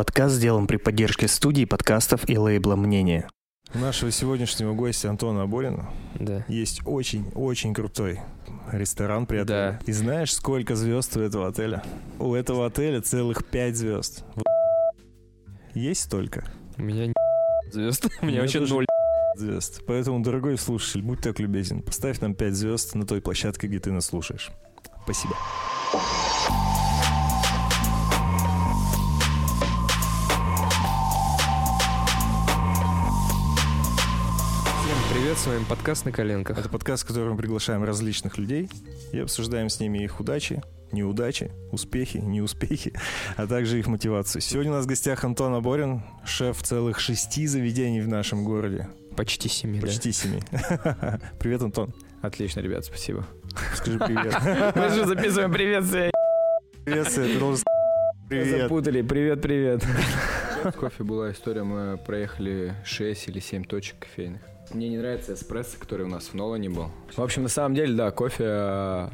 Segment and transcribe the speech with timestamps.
[0.00, 3.28] Подкаст сделан при поддержке студии подкастов и лейбла «Мнение».
[3.74, 6.42] У нашего сегодняшнего гостя Антона Аборина Да.
[6.48, 8.20] есть очень-очень крутой
[8.72, 9.78] ресторан при отеле.
[9.78, 9.80] Да.
[9.84, 11.82] И знаешь, сколько звезд у этого отеля?
[12.18, 14.24] У этого отеля целых пять звезд.
[15.74, 16.50] Есть столько?
[16.78, 17.12] У меня не
[17.70, 18.08] звезд.
[18.22, 18.86] У меня вообще ноль.
[19.36, 19.82] звезд.
[19.86, 23.92] Поэтому, дорогой слушатель, будь так любезен, поставь нам 5 звезд на той площадке, где ты
[23.92, 24.50] нас слушаешь.
[25.04, 25.36] Спасибо.
[35.30, 36.58] Привет, с вами подкаст на коленках.
[36.58, 38.68] Это подкаст, в котором мы приглашаем различных людей
[39.12, 42.92] и обсуждаем с ними их удачи, неудачи, успехи, неуспехи,
[43.36, 44.42] а также их мотивацию.
[44.42, 48.88] Сегодня у нас в гостях Антон Аборин, шеф целых шести заведений в нашем городе.
[49.16, 49.86] Почти семи, да.
[49.86, 50.40] Почти семи.
[51.38, 51.94] Привет, Антон.
[52.22, 53.24] Отлично, ребят, спасибо.
[53.76, 54.34] Скажи привет.
[54.74, 56.10] Мы же записываем приветствие.
[56.84, 57.64] Привет, Свет, ты должен
[58.28, 58.62] Привет.
[58.62, 59.02] Запутали.
[59.02, 59.86] Привет, привет.
[60.64, 64.49] В кофе была история, мы проехали 6 или 7 точек кофейных.
[64.72, 66.90] Мне не нравится эспрессо, который у нас в Нолане был.
[67.16, 69.08] В общем, на самом деле, да, кофе э,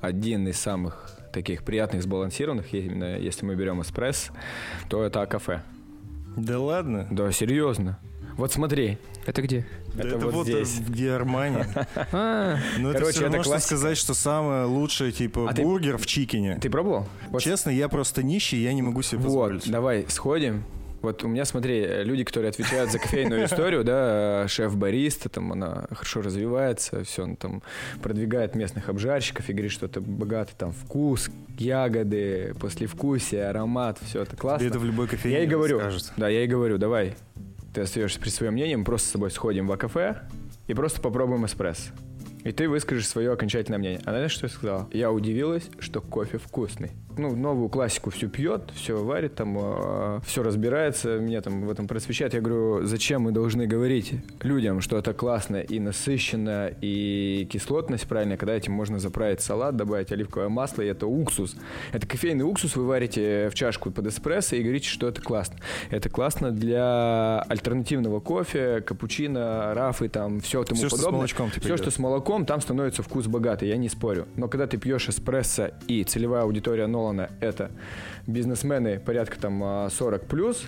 [0.00, 4.32] один из самых таких приятных, сбалансированных, именно если мы берем эспрессо,
[4.88, 5.62] то это кафе.
[6.36, 7.06] Да ладно?
[7.10, 7.98] Да, серьезно.
[8.36, 8.98] Вот смотри.
[9.26, 9.66] Это где?
[9.94, 10.80] Да Это это вот вот здесь.
[10.80, 11.64] где Армани.
[12.12, 16.58] А, Но это все равно, что сказать, что самое лучшее, типа, А бургер в Чикине.
[16.60, 17.06] Ты пробовал?
[17.28, 19.70] Вот Честно, я просто нищий, я не могу себе Вот, позволить.
[19.70, 20.64] давай сходим.
[21.02, 26.20] Вот у меня, смотри, люди, которые отвечают за кофейную историю, да, шеф-бариста, там она хорошо
[26.20, 27.62] развивается, все, он там
[28.02, 34.36] продвигает местных обжарщиков и говорит, что это богатый там вкус, ягоды, послевкусие, аромат, все это
[34.36, 34.60] классно.
[34.60, 36.12] Тебе это в любой кофейне Я и говорю, скажут.
[36.16, 37.14] да, я и говорю, давай,
[37.72, 40.22] ты остаешься при своем мнении, мы просто с тобой сходим в кафе
[40.66, 41.92] и просто попробуем эспрессо.
[42.44, 44.00] И ты выскажешь свое окончательное мнение.
[44.04, 44.88] А знаешь, что я сказал?
[44.92, 46.92] Я удивилась, что кофе вкусный.
[47.18, 52.32] Ну, новую классику все пьет, все варит, там, все разбирается, меня там в этом просвещает.
[52.34, 58.36] Я говорю, зачем мы должны говорить людям, что это классно и насыщенно, и кислотность правильная,
[58.38, 61.56] когда этим можно заправить салат, добавить оливковое масло, и это уксус.
[61.92, 65.56] Это кофейный уксус вы варите в чашку под эспрессо и говорите, что это классно.
[65.90, 71.18] Это классно для альтернативного кофе, капучино, рафы, там, все тому Всё, что с подобное.
[71.18, 71.80] молочком, типа, Все, идет.
[71.80, 74.28] что с молоком, там становится вкус богатый, я не спорю.
[74.36, 77.70] Но когда ты пьешь эспрессо и целевая аудитория Нолана это
[78.26, 80.66] бизнесмены порядка там а, 40 плюс,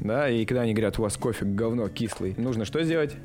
[0.00, 3.16] да, и когда они говорят, у вас кофе говно кислый, нужно что сделать?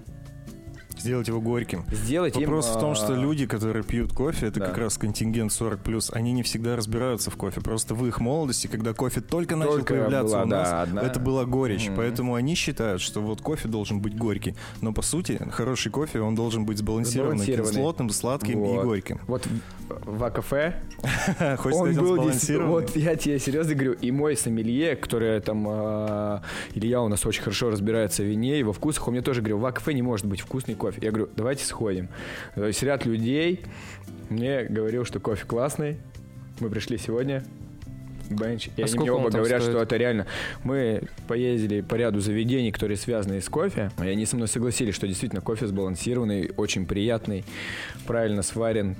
[1.04, 1.86] Сделать его горьким.
[1.92, 2.78] Сделать Вопрос им...
[2.78, 4.68] в том, что а, люди, которые пьют кофе, это да.
[4.68, 7.62] как раз контингент 40+, они не всегда разбираются в кофе.
[7.62, 11.02] Просто в их молодости, когда кофе только начал Только появляться была, у нас, да, одна.
[11.02, 11.88] это была горечь.
[11.88, 11.98] Мгм.
[11.98, 14.56] Поэтому они считают, что вот кофе должен быть горький.
[14.82, 17.74] Но по сути, хороший кофе, он должен быть сбалансированным, Сбалансированный.
[17.74, 18.86] кислотным, сладким и Вот.
[18.86, 19.20] горьким.
[19.28, 19.46] Вот
[19.90, 20.82] в, в кафе
[21.40, 22.24] он был
[22.68, 26.42] вот я тебе серьезно говорю, и мой сомелье, который там, а,
[26.74, 29.58] Илья у нас очень хорошо разбирается в вине и во вкусах, он мне тоже говорил,
[29.58, 30.93] в кафе не может быть вкусный кофе.
[31.02, 32.10] Я говорю, давайте сходим.
[32.56, 33.64] То есть ряд людей
[34.30, 35.98] мне говорил, что кофе классный.
[36.60, 37.44] Мы пришли сегодня,
[38.30, 39.74] бенч, и А они мне оба говорят, стоит?
[39.76, 40.28] что это реально.
[40.64, 45.08] Мы поездили по ряду заведений, которые связаны с кофе, и они со мной согласились, что
[45.08, 47.44] действительно кофе сбалансированный, очень приятный,
[48.06, 48.96] правильно сварен,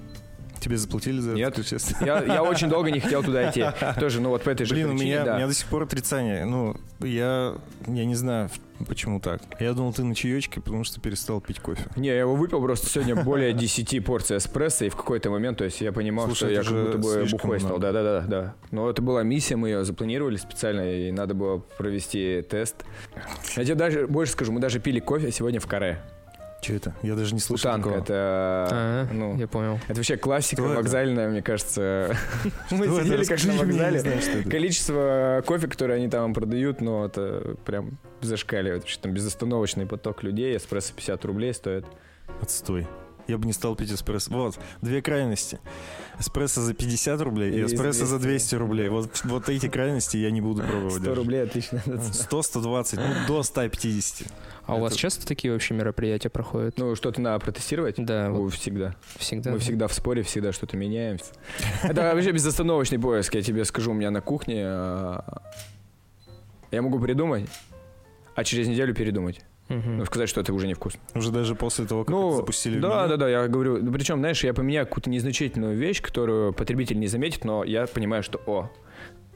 [0.64, 1.52] Тебе заплатили за Нет.
[1.52, 2.06] это, честно?
[2.06, 3.66] я, я очень долго не хотел туда идти.
[4.00, 5.34] Тоже, ну вот по этой же Блин, у причине, меня, да.
[5.34, 6.46] у меня до сих пор отрицание.
[6.46, 8.50] Ну, я, я не знаю,
[8.88, 9.42] почему так.
[9.60, 11.84] Я думал, ты на чаечке, потому что перестал пить кофе.
[11.98, 15.66] Не, я его выпил просто сегодня более 10 порций эспрессо, и в какой-то момент, то
[15.66, 17.78] есть я понимал, Слушай, что я как будто бы бухой стал.
[17.78, 18.22] Да-да-да.
[18.22, 18.56] да.
[18.72, 22.86] Но это была миссия, мы ее запланировали специально, и надо было провести тест.
[23.58, 26.02] Я тебе даже больше скажу, мы даже пили кофе сегодня в каре.
[26.64, 26.96] Что это?
[27.04, 28.04] Я даже не слышал Утанка, такого.
[28.04, 28.14] это...
[28.72, 29.80] а, ну, я понял.
[29.88, 30.78] это вообще классика Что это?
[30.82, 32.16] вокзальная, мне кажется.
[32.72, 33.04] Мы это?
[33.04, 34.00] сидели как на вокзале.
[34.00, 34.50] это.
[34.50, 38.84] Количество кофе, которое они там продают, ну, это прям зашкаливает.
[38.84, 41.86] Вообще, там безостановочный поток людей, эспрессо 50 рублей стоит.
[42.42, 42.88] Отстой.
[43.28, 44.32] Я бы не стал пить эспрессо.
[44.34, 45.60] Вот, две крайности.
[46.20, 48.28] Эспрессо за 50 рублей и И эспрессо за 200.
[48.28, 48.90] 200 рублей.
[48.90, 51.16] Вот, вот эти крайности я не буду пробовать 100 даже.
[51.16, 51.82] рублей, отлично.
[51.86, 54.28] 100-120, ну до 150.
[54.66, 56.78] А у вас часто такие вообще мероприятия проходят?
[56.78, 57.96] Ну, что-то надо протестировать?
[57.98, 58.96] Да, вот всегда.
[59.18, 59.52] всегда.
[59.52, 61.18] Мы всегда в споре, всегда что-то меняем.
[61.84, 64.64] Это вообще безостановочный поиск, я тебе скажу, у меня на кухне.
[64.66, 65.42] а,
[66.72, 67.50] Я могу придумать,
[68.36, 69.42] а через неделю передумать.
[69.70, 69.98] Мгм.
[70.00, 71.00] Ну, сказать, что это уже невкусно.
[71.16, 73.10] Уже даже после того, как Ну, это запустили да, меню.
[73.10, 77.08] да, да, я говорю, ну, причем, знаешь, я поменяю какую-то незначительную вещь, которую потребитель не
[77.08, 78.70] заметит, но я понимаю, что, о,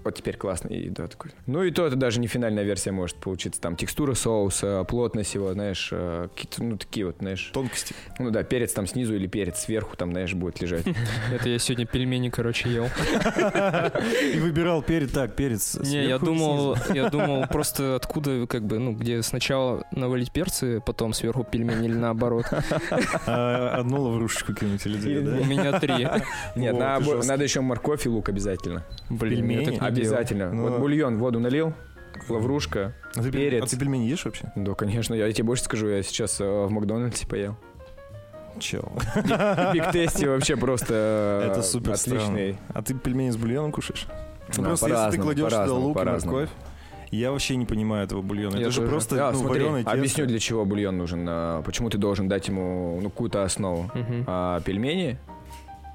[0.07, 0.69] вот теперь классно.
[0.69, 1.31] И да, такой.
[1.45, 3.61] Ну и то это даже не финальная версия может получиться.
[3.61, 7.49] Там текстура соуса, плотность его, знаешь, э, какие-то, ну такие вот, знаешь.
[7.53, 7.93] Тонкости.
[8.19, 10.85] Ну да, перец там снизу или перец сверху там, знаешь, будет лежать.
[11.33, 12.85] Это я сегодня пельмени, короче, ел.
[14.33, 18.93] И выбирал перец, так, перец Не, я думал, я думал просто откуда, как бы, ну,
[18.93, 22.45] где сначала навалить перцы, потом сверху пельмени или наоборот.
[23.25, 25.45] А, Одну лаврушечку кинуть или две, У да?
[25.45, 26.07] меня три.
[26.55, 28.83] Нет, надо еще морковь и лук обязательно.
[29.09, 29.77] Блин, Пельмени?
[30.01, 30.51] Обязательно.
[30.51, 31.73] Ну, Вот бульон воду налил,
[32.29, 32.93] лаврушка.
[33.15, 33.63] А ты, перец.
[33.63, 34.51] а ты пельмени ешь вообще?
[34.55, 37.55] Да, конечно, я тебе больше скажу, я сейчас э, в Макдональдсе поел.
[38.59, 38.91] Чел.
[39.73, 42.53] Биг Тести вообще просто э, Это супер отличный.
[42.53, 42.57] странно.
[42.73, 44.07] А ты пельмени с бульоном кушаешь?
[44.55, 46.49] Ну, Да, просто если ты кладешь лук и морковь,
[47.11, 48.55] я вообще не понимаю этого бульона.
[48.55, 48.89] Я Это же тоже.
[48.89, 49.91] просто Да, ну, смотри, вареное тесто.
[49.97, 51.25] объясню, для чего бульон нужен.
[51.29, 53.91] а, Почему ты должен дать ему ну, какую-то основу.
[53.93, 54.23] Мгм.
[54.25, 55.17] А пельмени,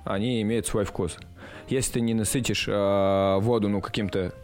[0.04, 1.16] они имеют свой вкус.
[1.68, 4.34] Если ты не насытишь а, воду ну, каким-то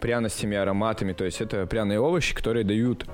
[0.00, 3.06] пряностями, ароматами, то есть это пряные овощи, которые дают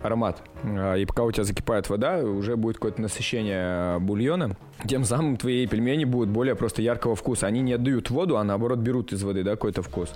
[0.00, 0.42] аромат.
[0.64, 4.56] А, И пока у тебя закипает вода, уже будет какое-то насыщение а, бульона.
[4.86, 7.46] Тем самым твои пельмени будут более просто яркого вкуса.
[7.46, 10.12] Они не отдают воду, а наоборот берут из воды да, какой-то вкус.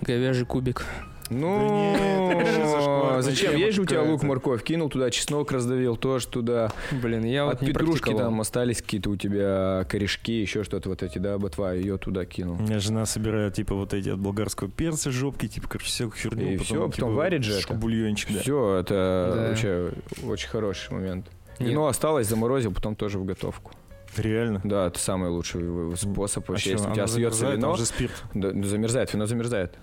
[0.00, 0.84] Говяжий кубик.
[1.30, 3.56] Ну, зачем?
[3.56, 6.72] Есть же у тебя лук, морковь, кинул туда, чеснок раздавил, тоже туда.
[6.90, 11.18] Блин, я вот От петрушки там остались какие-то у тебя корешки, еще что-то вот эти,
[11.18, 12.56] да, ботва, ее туда кинул.
[12.56, 16.52] У меня жена собирает, типа, вот эти от болгарского перца жопки, типа, короче, всякую херню.
[16.54, 17.74] И потом типа, варит же это.
[17.74, 18.40] Бульончик, да.
[18.40, 19.48] Все, это Да.
[19.48, 19.92] вообще
[20.24, 21.26] очень хороший момент.
[21.58, 21.70] Нет.
[21.70, 23.72] Вино осталось, заморозил, потом тоже в готовку.
[24.16, 24.60] Реально.
[24.64, 25.62] Да, это самый лучший
[25.96, 26.70] способ А вообще.
[26.70, 28.24] чё, Если у тебя остается вино, там же спирт.
[28.34, 29.78] да, ну, замерзает, вино замерзает.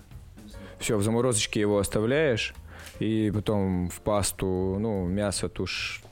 [0.80, 2.54] Все, в заморозочке его оставляешь,
[3.00, 6.02] и потом в пасту, ну, мясо, тушь.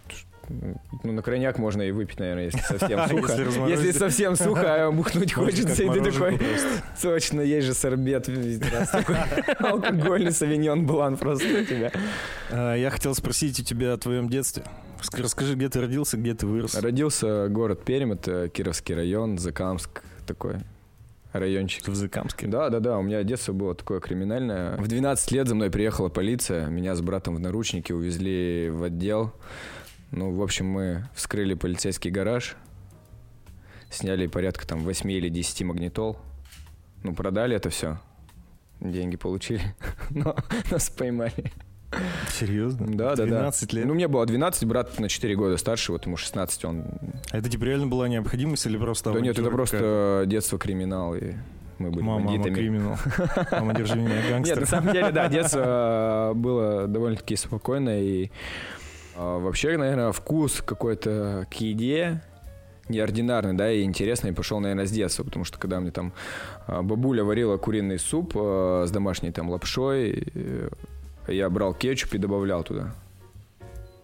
[0.49, 3.67] Ну, на крайняк можно и выпить, наверное, если совсем сухо.
[3.69, 6.39] если совсем сухо, а бухнуть хочется, и ты такой,
[7.03, 8.29] точно, есть же сорбет.
[9.59, 11.91] Алкогольный савиньон блан просто у тебя.
[12.51, 14.63] А, Я хотел спросить у тебя о твоем детстве.
[15.03, 16.75] Ск- Расскажи, где ты родился, где ты вырос.
[16.77, 20.57] Родился город Пермь, это Кировский район, Закамск такой
[21.39, 21.87] райончик.
[21.89, 22.47] В Закамске.
[22.47, 24.77] Да, да, да, у меня детство было такое криминальное.
[24.77, 29.33] В 12 лет за мной приехала полиция, меня с братом в наручники увезли в отдел.
[30.11, 32.57] Ну, в общем, мы вскрыли полицейский гараж,
[33.91, 36.19] сняли порядка там 8 или 10 магнитол.
[37.03, 37.99] Ну, продали это все.
[38.81, 39.75] Деньги получили,
[40.11, 40.37] но
[40.71, 41.53] нас поймали.
[42.33, 42.87] Серьезно?
[42.89, 43.39] Да, да, да.
[43.41, 43.87] 12 лет?
[43.87, 46.85] Ну, мне было 12, брат на 4 года старше, вот ему 16, он...
[47.31, 51.35] А это типа реально была необходимость или просто Да нет, это просто детство криминал, и
[51.79, 52.55] мы были Мама, мама, бандитами.
[52.55, 52.97] криминал.
[53.53, 54.61] Мама, держи меня, Нет, гангстер.
[54.61, 58.01] на самом деле, да, детство э, было довольно-таки спокойное.
[58.01, 58.29] И э,
[59.19, 62.23] вообще, наверное, вкус какой-то к еде
[62.89, 66.13] неординарный, да, и интересный пошел, наверное, с детства, потому что когда мне там
[66.67, 70.29] э, бабуля варила куриный суп с домашней там лапшой,
[71.29, 72.95] я брал кетчуп и добавлял туда.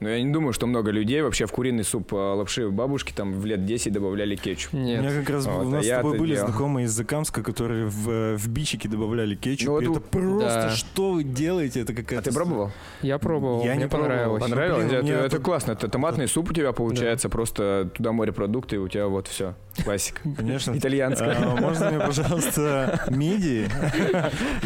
[0.03, 3.33] Но я не думаю, что много людей вообще в куриный суп э, лапши бабушки там
[3.33, 4.75] в лет 10 добавляли кетчуп.
[4.75, 5.01] У Нет.
[5.01, 6.49] меня как раз Вот, у а нас с я тобой это были делал.
[6.49, 9.67] знакомые из Закамска, которые в, в бичики добавляли кетчуп.
[9.69, 10.71] Ну, вот и у- это просто Да.
[10.71, 11.81] что вы делаете?
[11.83, 12.31] Это А какая-то...
[12.31, 12.71] ты пробовал?
[13.03, 14.09] Я пробовал, Я не мне пробовал.
[14.11, 14.43] понравилось.
[14.43, 14.85] Понравилось?
[14.87, 15.73] блин, у это, это тут- классно.
[15.73, 19.55] Это томатный суп у тебя получается, просто туда морепродукты, и у тебя вот все.
[19.85, 20.21] Классика.
[20.37, 20.77] Конечно.
[20.77, 21.37] Итальянская.
[21.41, 23.69] А, можно мне, пожалуйста, мидии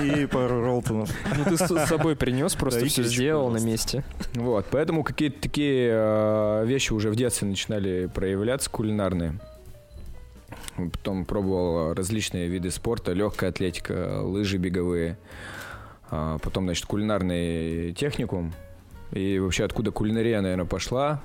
[0.03, 1.11] и пару роллтонов?
[1.37, 4.03] Ну ты с с собой принес, Да, просто все сделал на месте.
[4.35, 9.41] Вот, поэтому какие-то такие э, вещи уже в детстве начинали проявляться кулинарные.
[10.77, 15.19] Потом пробовал различные виды спорта, легкая атлетика, лыжи беговые.
[16.11, 18.53] А потом, значит, кулинарный техникум.
[19.11, 21.23] И вообще откуда кулинария, наверное, пошла.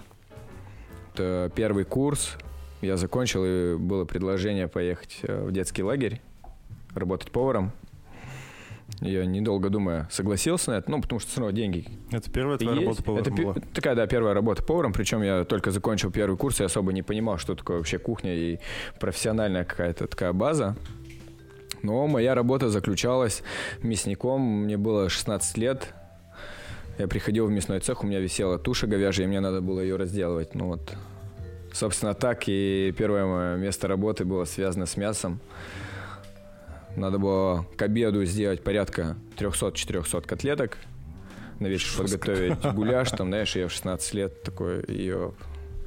[1.13, 2.37] Это первый курс.
[2.81, 6.21] Я закончил, и было предложение поехать э, в детский лагерь,
[6.95, 7.71] работать поваром.
[9.01, 12.85] Я, недолго думая, согласился на это, ну, потому что равно деньги Это первая твоя есть.
[12.85, 13.55] работа поваром Это была?
[13.73, 17.39] такая, да, первая работа поваром, причем я только закончил первый курс и особо не понимал,
[17.39, 18.59] что такое вообще кухня и
[18.99, 20.75] профессиональная какая-то такая база.
[21.81, 23.41] Но моя работа заключалась
[23.81, 25.95] мясником, мне было 16 лет,
[26.99, 29.95] я приходил в мясной цех, у меня висела туша говяжья, и мне надо было ее
[29.95, 30.53] разделывать.
[30.53, 30.93] Ну вот,
[31.73, 35.39] собственно, так и первое мое место работы было связано с мясом.
[36.95, 40.77] Надо было к обеду сделать порядка 300-400 котлеток,
[41.59, 45.33] на вечер подготовить гуляш, там, знаешь, я в 16 лет такой ее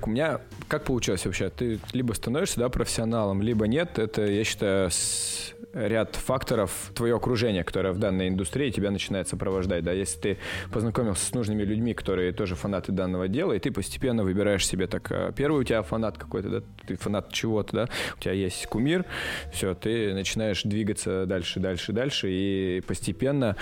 [0.07, 1.51] у меня как получилось вообще?
[1.51, 3.99] Ты либо становишься да, профессионалом, либо нет.
[3.99, 9.85] Это, я считаю, с- ряд факторов твое окружение, которое в данной индустрии тебя начинает сопровождать.
[9.85, 9.93] Да?
[9.93, 10.39] Если ты
[10.73, 15.11] познакомился с нужными людьми, которые тоже фанаты данного дела, и ты постепенно выбираешь себе так,
[15.11, 19.05] э, первый у тебя фанат какой-то, да, ты фанат чего-то, да, у тебя есть кумир,
[19.53, 23.57] все, ты начинаешь двигаться дальше, дальше, дальше, и постепенно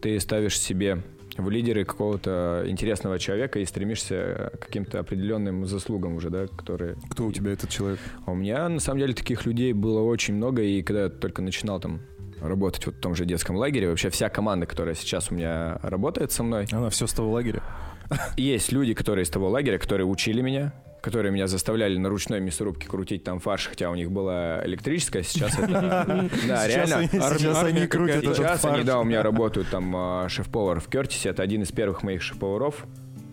[0.00, 1.02] ты ставишь себе
[1.36, 6.96] в лидеры какого-то интересного человека и стремишься к каким-то определенным заслугам уже, да, которые...
[7.10, 8.00] Кто у тебя этот человек?
[8.26, 11.42] А у меня, на самом деле, таких людей было очень много, и когда я только
[11.42, 12.00] начинал там
[12.40, 16.32] работать вот в том же детском лагере, вообще вся команда, которая сейчас у меня работает
[16.32, 17.62] со мной, Она все с того лагеря?
[18.36, 22.88] есть люди, которые из того лагеря, которые учили меня, которые меня заставляли на ручной мясорубке
[22.88, 26.28] крутить там фарш, хотя у них была электрическая, сейчас это...
[26.46, 27.08] Да, реально.
[27.08, 31.42] сейчас они крутят Сейчас они, да, у меня работают там а, шеф-повар в Кертисе, это
[31.42, 32.86] один из первых моих шеф-поваров,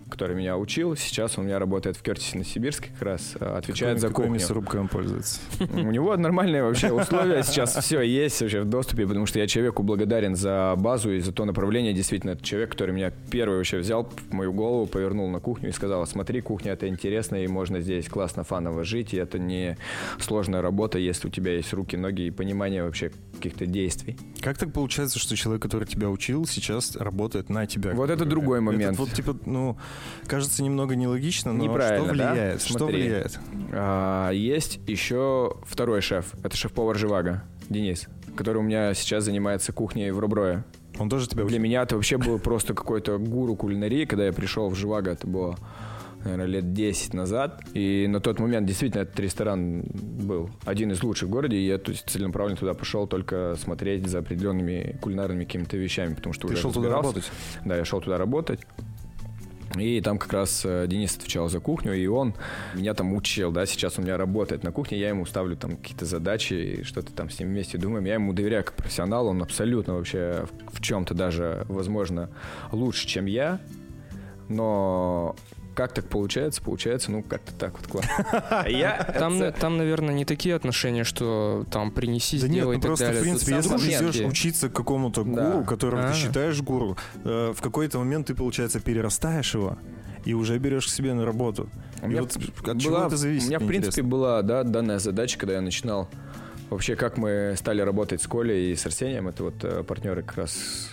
[0.09, 0.95] который меня учил.
[0.95, 4.25] Сейчас он у меня работает в Кертисе на Сибирске как раз, а, отвечает за Какой
[4.25, 4.39] кухню.
[4.39, 5.39] мясорубкой он пользуется?
[5.59, 9.83] У него нормальные вообще условия сейчас все есть вообще в доступе, потому что я человеку
[9.83, 11.93] благодарен за базу и за то направление.
[11.93, 15.71] Действительно, это человек, который меня первый вообще взял в мою голову, повернул на кухню и
[15.71, 19.77] сказал, смотри, кухня это интересно, и можно здесь классно, фаново жить, и это не
[20.19, 24.17] сложная работа, если у тебя есть руки, ноги и понимание вообще каких-то действий.
[24.41, 27.93] Как так получается, что человек, который тебя учил, сейчас работает на тебя?
[27.93, 28.93] Вот это другой момент.
[28.93, 29.77] Это вот, типа, ну,
[30.27, 32.31] кажется немного нелогично, но Неправильно, что да?
[32.31, 32.61] влияет?
[32.61, 33.01] Что Смотри.
[33.03, 33.39] влияет?
[33.71, 40.11] А, есть еще второй шеф, это шеф-повар Живаго, Денис, который у меня сейчас занимается кухней
[40.11, 40.65] в Руброе.
[40.99, 44.69] Он тоже тебя Для меня это вообще был просто какой-то гуру кулинарии, когда я пришел
[44.69, 45.55] в Живаго, это было,
[46.23, 47.61] наверное, лет 10 назад.
[47.73, 51.77] И на тот момент действительно этот ресторан был один из лучших в городе, и я
[51.77, 56.53] то есть, целенаправленно туда пошел только смотреть за определенными кулинарными какими-то вещами, потому что Ты
[56.53, 57.31] уже шел туда работать?
[57.63, 58.61] Да, я шел туда работать.
[59.79, 62.33] И там как раз э, Денис отвечал за кухню, и он
[62.73, 66.05] меня там учил, да, сейчас у меня работает на кухне, я ему ставлю там какие-то
[66.05, 70.45] задачи, что-то там с ним вместе думаем, я ему доверяю как профессионалу, он абсолютно вообще
[70.71, 72.29] в чем-то даже, возможно,
[72.71, 73.59] лучше, чем я,
[74.49, 75.35] но
[75.77, 76.59] как так получается?
[76.61, 78.25] Получается, ну, как-то так вот классно.
[78.49, 82.73] А Я Там, на- там, наверное, не такие отношения, что там принеси, Да нет, сделай
[82.73, 83.21] ну и так просто, далее.
[83.21, 85.51] в принципе, Тут если ты идешь учиться какому-то Да.
[85.51, 86.11] гуру, которого А.
[86.11, 89.77] ты считаешь гуру, э, в какой-то момент ты, получается, перерастаешь его
[90.25, 91.69] и уже берешь к себе на работу.
[92.01, 93.45] У И меня вот от была- чего это зависит?
[93.45, 94.09] У меня, в принципе, интересно.
[94.09, 96.09] была да, данная задача, когда я начинал
[96.71, 99.27] вообще, как мы стали работать с Колей и с Арсением.
[99.27, 100.89] Это вот э, партнеры как раз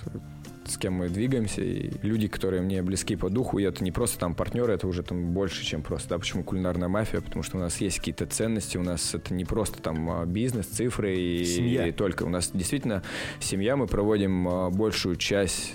[0.66, 4.18] с кем мы двигаемся, и люди, которые мне близки по духу, и это не просто
[4.18, 7.60] там партнеры, это уже там больше, чем просто, да, почему кулинарная мафия, потому что у
[7.60, 11.86] нас есть какие-то ценности, у нас это не просто там а, бизнес, цифры и, Семья.
[11.86, 13.02] и только, у нас действительно
[13.40, 15.74] семья, мы проводим а, большую часть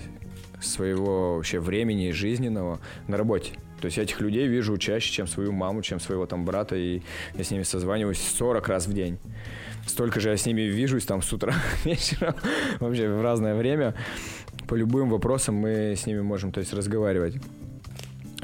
[0.62, 3.53] своего вообще времени жизненного на работе.
[3.79, 7.01] То есть я этих людей вижу чаще, чем свою маму, чем своего там брата, и
[7.36, 9.17] я с ними созваниваюсь 40 раз в день.
[9.88, 11.55] Столько же я с ними вижусь там с утра
[11.86, 12.36] вечером,
[12.79, 13.96] вообще в разное время.
[14.69, 17.35] По любым вопросам мы с ними можем, то есть, разговаривать.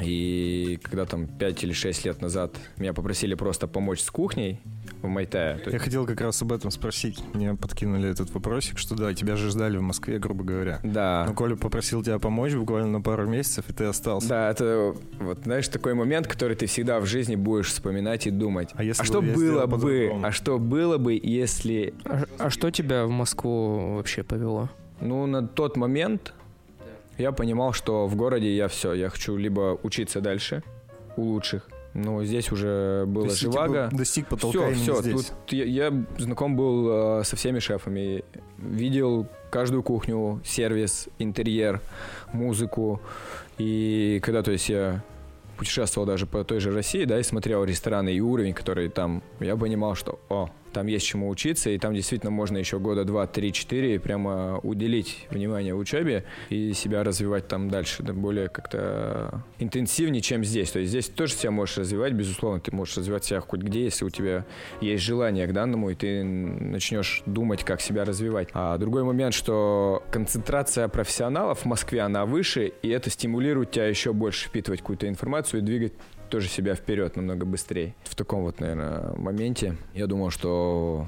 [0.02, 4.60] И когда там 5 или 6 лет назад меня попросили просто помочь с кухней
[5.04, 7.20] в Майтае, то Я хотел как раз об этом спросить.
[7.36, 10.80] Мне подкинули этот вопросик, что да, тебя же ждали в Москве, грубо говоря.
[10.84, 11.26] да.
[11.28, 14.28] Но Коля попросил тебя помочь буквально на пару месяцев, и ты остался.
[14.28, 18.72] Да, это вот, знаешь, такой момент, который ты всегда в жизни будешь вспоминать и думать.
[18.74, 20.12] А если бы что было бы?
[20.24, 21.94] А что было бы, если...
[22.04, 24.72] А, а что тебя в Москву вообще повело?
[25.02, 26.34] Ну, на тот момент
[27.18, 30.64] я понимал, что в городе я все, я хочу либо учиться дальше
[31.18, 33.86] у лучших, но здесь уже было есть живаго.
[33.86, 35.02] типа, достиг потолка Все, все.
[35.02, 35.32] здесь.
[35.46, 38.24] Тут я, я знаком был э, со всеми шефами.
[38.58, 41.82] Видел каждую кухню, сервис, интерьер,
[42.34, 43.00] музыку.
[43.58, 45.02] И когда, то есть, я
[45.58, 49.56] путешествовал даже по той же России, да, и смотрел рестораны и уровень, который там, я
[49.56, 53.54] понимал, что, о, там есть чему учиться, и там действительно можно еще года два, три,
[53.54, 60.44] четыре прямо уделить внимание учебе и себя развивать там дальше, да, более как-то интенсивнее, чем
[60.44, 60.72] здесь.
[60.72, 64.04] То есть здесь тоже себя можешь развивать, безусловно, ты можешь развивать себя хоть где, если
[64.04, 64.46] у тебя
[64.82, 68.50] есть желание к данному, и ты начнешь думать, как себя развивать.
[68.52, 74.12] А другой момент, что концентрация профессионалов в Москве, она выше, и это стимулирует тебя еще
[74.12, 75.94] больше впитывать какую-то информацию и двигать
[76.30, 77.96] тоже себя вперед намного быстрее.
[78.04, 81.08] В таком вот, наверное, моменте я думал, что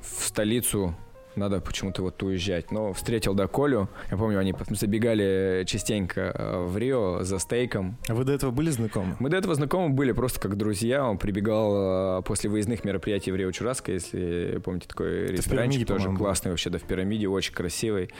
[0.00, 0.94] в столицу
[1.38, 2.70] надо почему-то вот уезжать.
[2.70, 3.88] Но встретил да Колю.
[4.10, 7.96] Я помню, они забегали частенько э, в Рио за стейком.
[8.08, 9.16] А вы до этого были знакомы?
[9.20, 11.08] Мы до этого знакомы были просто как друзья.
[11.08, 16.16] Он прибегал э, после выездных мероприятий в Рио Чураско, если помните, такой ресторанчик «Пирамиде», тоже
[16.16, 18.10] классный вообще, да, в пирамиде, очень красивый.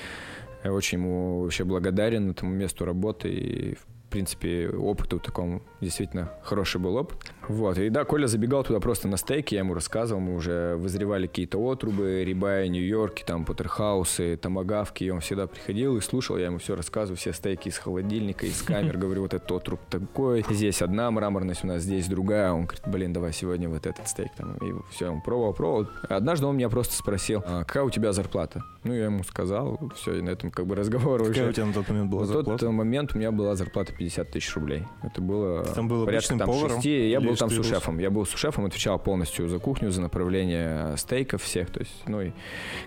[0.64, 6.80] Я очень ему вообще благодарен этому месту работы и в принципе, опыту такому действительно хороший
[6.80, 7.18] был опыт.
[7.48, 11.26] Вот, и да, Коля забегал туда просто на стейки, я ему рассказывал, мы уже вызревали
[11.26, 16.58] какие-то отрубы, рибая, Нью-Йорки, там, Поттерхаусы, томагавки, и он всегда приходил и слушал, я ему
[16.58, 21.10] все рассказываю, все стейки из холодильника, из камер, говорю, вот этот отруб такой, здесь одна
[21.10, 24.74] мраморность у нас, здесь другая, он говорит, блин, давай сегодня вот этот стейк, там, и
[24.90, 25.86] все, он пробовал, пробовал.
[26.08, 28.62] Однажды он меня просто спросил, а какая у тебя зарплата?
[28.84, 31.50] Ну, я ему сказал, все, и на этом как бы разговор Какая уже.
[31.50, 32.70] у тебя на тот момент была В тот зарплата?
[32.70, 34.84] момент у меня была зарплата 50 тысяч рублей.
[35.02, 36.76] Это было там был порядка там, поваром?
[36.76, 37.08] шести.
[37.08, 37.98] Я Или был там сушефом.
[37.98, 41.70] Я был сушефом, отвечал полностью за кухню, за направление стейков всех.
[41.70, 42.32] То есть, ну и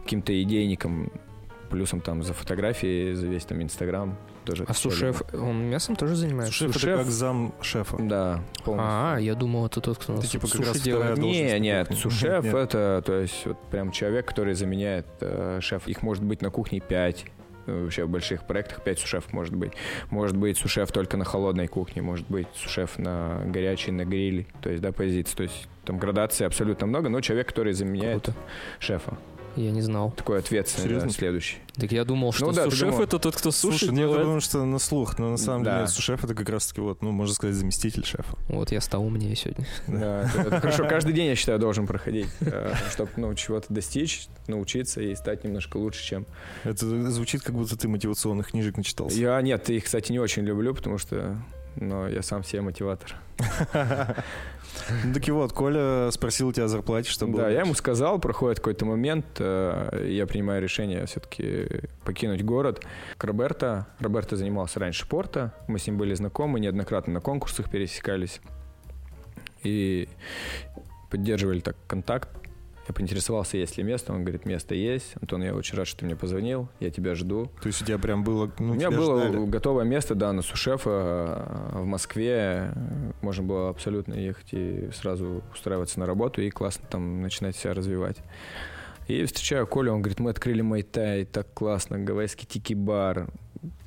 [0.04, 1.12] каким-то идейником,
[1.70, 4.18] плюсом там за фотографии, за весь там Инстаграм.
[4.46, 6.52] Тоже А сушеф, он мясом тоже занимается?
[6.52, 7.98] Сушеф это Сушеф- как зам шефа.
[8.00, 8.90] Да, полностью.
[8.92, 11.18] А, я думал, это тот, кто нас типа как раз делает.
[11.20, 12.56] Не, нет, сушеф Нет.
[12.56, 15.88] это, то есть, вот прям человек, который заменяет э, шеф.
[15.88, 17.26] Их может быть на кухне 5.
[17.66, 19.74] Вообще в больших проектах 5 сушеф может быть.
[20.10, 24.46] Может быть сушеф только на холодной кухне, может быть сушеф на горячей, на гриле.
[24.62, 25.36] То есть, да, позиции.
[25.36, 28.40] То есть там градации абсолютно много, но человек, который заменяет Круто.
[28.80, 29.18] шефа.
[29.56, 30.12] Я не знал.
[30.12, 31.10] Такой ответственный, да, Серьезно?
[31.12, 31.58] следующий.
[31.76, 33.04] Так я думал, что да, ты сушеф думал.
[33.04, 34.20] это тот, кто суши Слушай, ну это делает.
[34.22, 35.76] потому что на слух, но на самом Да.
[35.78, 38.38] деле сушеф это как раз таки вот, ну, можно сказать, заместитель шефа.
[38.50, 39.68] Вот я стал умнее сегодня.
[39.88, 40.88] Да, хорошо.
[40.88, 42.28] Каждый день, я считаю, должен проходить,
[42.92, 46.26] чтобы ну, чего-то достичь, научиться и стать немножко лучше, чем
[46.64, 49.18] Это звучит, как будто ты мотивационных книжек начитался.
[49.18, 51.38] Я нет, их, кстати, не очень люблю, потому что
[51.76, 53.16] но я сам себе мотиватор.
[55.04, 57.44] Ну так и вот, Коля спросил тебя о зарплате, что было.
[57.44, 62.84] да, я ему сказал, проходит какой-то момент, э, я принимаю решение все-таки покинуть город.
[63.18, 63.88] К Роберто.
[64.00, 68.42] Роберто занимался раньше спорта, мы с ним были знакомы, неоднократно на конкурсах пересекались.
[69.64, 70.08] И
[71.10, 72.30] поддерживали так контакт.
[72.92, 74.12] Я поинтересовался, есть ли место.
[74.12, 75.14] Он говорит, место есть.
[75.22, 76.68] Антон, я очень рад, что ты мне позвонил.
[76.82, 77.50] Я тебя жду.
[77.62, 78.52] То есть у тебя прям было...
[78.60, 79.46] Ну, У меня было ждали.
[79.46, 82.74] готовое место, да, на сушефа э, в Москве.
[83.22, 88.18] Можно было абсолютно ехать и сразу устраиваться на работу и классно там начинать себя развивать.
[89.08, 93.30] И встречаю Колю, он говорит, мы открыли Майтай, так классно, гавайский тики-бар.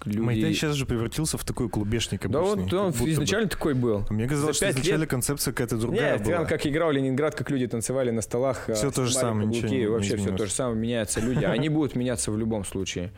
[0.04, 0.18] Люди...
[0.18, 2.62] Майтай сейчас же превратился в такой клубешник Да обычный.
[2.64, 3.10] вот он будто бы.
[3.12, 4.04] изначально такой был.
[4.10, 6.40] Мне казалось, за что изначально лет- концепция какая-то другая Нет, была.
[6.40, 8.68] он как играл Ленинград, как люди танцевали на столах.
[8.68, 10.40] А, то же самое, ничего каблуки, не- не Вообще все изменилось.
[10.40, 11.44] то же самое, меняются люди.
[11.44, 13.10] Они будут меняться в любом случае.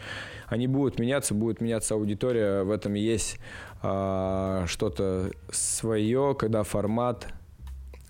[0.47, 2.63] Они будут меняться, будет меняться аудитория.
[2.63, 3.39] В этом и есть
[3.83, 7.27] а, что-то свое, когда формат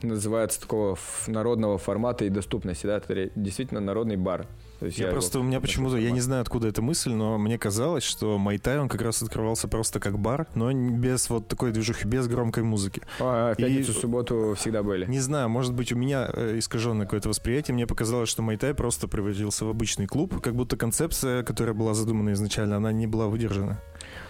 [0.03, 2.87] называется такого народного формата и доступности.
[2.87, 2.99] Да?
[2.99, 4.47] Это действительно народный бар.
[4.79, 7.39] То есть Я его просто, у меня почему-то, я не знаю, откуда эта мысль, но
[7.39, 11.49] мне казалось, что Майтай, он как раз открывался просто как бар, но не- без вот
[11.49, 13.01] такой движухи, без громкой музыки.
[13.19, 15.07] А, в И- пятницу, субботу всегда были.
[15.07, 17.75] Не знаю, может быть, у меня э, искаженное какое-то восприятие.
[17.75, 22.33] Мне показалось, что Майтай просто превратился в обычный клуб, как будто концепция, которая была задумана
[22.35, 23.81] изначально, она не была выдержана.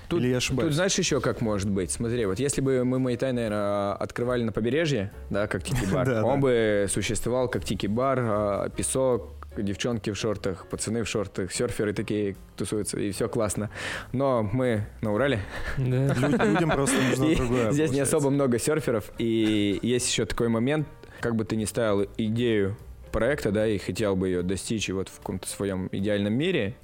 [0.09, 0.69] Тут- Или я ошибаюсь?
[0.69, 1.91] Тут знаешь еще как может быть?
[1.91, 6.87] Смотри, вот если бы мы Майтай, наверное, открывали на побережье, да, как тики-бар, он бы
[6.89, 13.11] существовал как тики-бар, а, песок, девчонки в шортах, пацаны в шортах, серферы такие тусуются, и
[13.11, 13.71] все классно.
[14.12, 15.40] Но мы на Урале,
[15.79, 16.14] Да.
[16.45, 17.73] Людям просто нужно другое.
[17.73, 20.87] здесь не особо много серферов, и есть еще такой момент,
[21.21, 22.77] как бы ты ни ставил идею
[23.12, 26.75] проекта, да, и хотел бы ее достичь и вот в каком-то своем идеальном мире,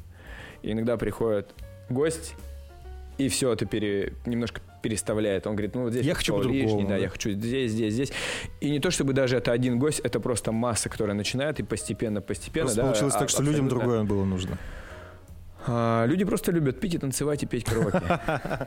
[0.62, 1.50] и иногда приходит
[1.90, 2.34] гость,
[3.18, 5.46] и все это пере, немножко переставляет.
[5.46, 8.12] Он говорит, ну вот здесь Я хочу лишний, да, я хочу здесь, здесь, здесь.
[8.60, 12.20] И не то чтобы даже это один гость, это просто масса, которая начинает и постепенно,
[12.20, 12.66] постепенно.
[12.66, 14.58] Просто да, получилось а- так, что людям другое было нужно.
[15.66, 18.00] а, люди просто любят пить и танцевать и петь караоке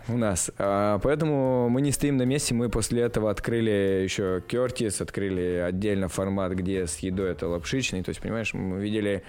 [0.08, 0.50] у нас.
[0.58, 2.54] А, поэтому мы не стоим на месте.
[2.54, 8.02] Мы после этого открыли еще Кертис, открыли отдельно формат, где с едой это лапшичный.
[8.02, 9.24] То есть, понимаешь, мы видели...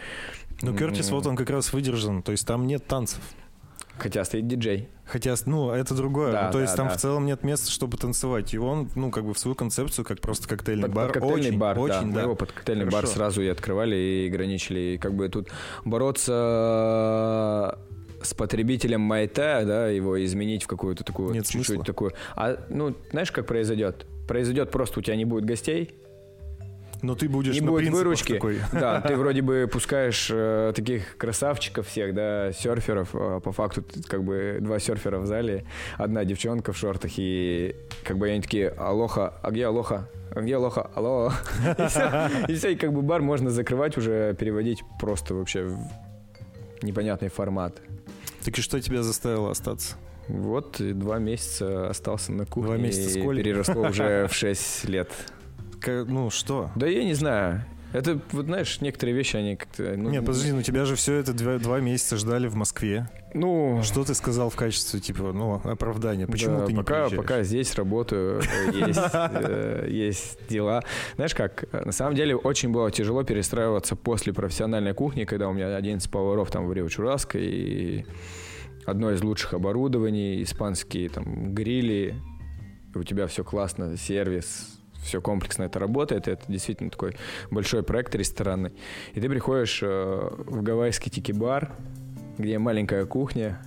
[0.62, 3.20] Ну, Кертис, вот он как раз выдержан, то есть там нет танцев.
[3.98, 4.88] Хотя стоит диджей.
[5.06, 6.32] Хотя, ну, это другое.
[6.32, 6.94] Да, Ну, то есть да, там да.
[6.94, 8.52] в целом нет места, чтобы танцевать.
[8.52, 11.06] И он, ну, как бы в свою концепцию, как просто коктейльный Под, бар.
[11.06, 11.80] под коктейльный очень, бар, да.
[11.82, 12.22] очень, Мы да.
[12.22, 13.12] его под коктейльный бар Хорошо.
[13.14, 14.80] сразу и открывали, и ограничили.
[14.80, 15.48] И как бы тут
[16.36, 17.78] бороться
[18.22, 21.84] с потребителем Майта, да, его изменить в какую-то такую, Нет чуть-чуть смысла.
[21.84, 22.12] такую.
[22.34, 24.06] А, ну, знаешь, как произойдет?
[24.26, 25.94] Произойдет просто, у тебя не будет гостей,
[27.02, 28.34] Но ты будешь не на будет выручки.
[28.34, 28.58] такой.
[28.72, 33.10] Да, ты вроде бы пускаешь э, таких красавчиков всех, да, серферов.
[33.14, 35.64] а по факту тут как бы два серфера в зале,
[35.98, 40.08] одна девчонка в шортах, и как бы они такие, алоха, а где алоха?
[40.34, 40.90] А где алоха?
[40.94, 41.32] Алло.
[41.78, 45.78] И все, и все, и как бы бар можно закрывать уже, переводить просто вообще в
[46.82, 47.80] непонятный формат.
[48.44, 49.96] Так и что тебя заставило остаться?
[50.28, 52.66] Вот два месяца остался на кухне.
[52.66, 53.44] Два месяца с и Колей?
[53.44, 55.08] переросло уже в 6 лет.
[55.84, 56.70] Ну, что?
[56.74, 57.64] Да я не знаю.
[57.92, 59.94] Это, вот знаешь, некоторые вещи, они как-то...
[59.96, 63.08] Ну, Не, подожди, ну тебя же все это два, два месяца ждали в Москве.
[63.32, 66.26] Ну, Что ты сказал в качестве, типа, ну, оправдания?
[66.26, 67.16] Почему да, ты не пока, приезжаешь?
[67.16, 70.82] пока здесь работаю, э, есть, э, есть дела.
[71.14, 75.74] Знаешь как, на самом деле очень было тяжело перестраиваться после профессиональной кухни, когда у меня
[75.74, 78.04] 11 поваров там в Рио Чураско и
[78.84, 82.14] одно из лучших оборудований, испанские там грили,
[82.94, 84.75] у тебя все классно, сервис,
[85.06, 87.16] все комплексно это работает, и это действительно такой
[87.50, 88.72] большой проект ресторанный.
[89.14, 91.72] И ты приходишь э, в гавайский тики-бар,
[92.38, 93.60] где маленькая кухня,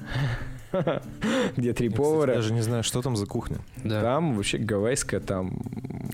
[1.57, 2.35] где три Я, повара.
[2.35, 3.57] даже не знаю, что там за кухня.
[3.83, 5.59] Там вообще гавайская, там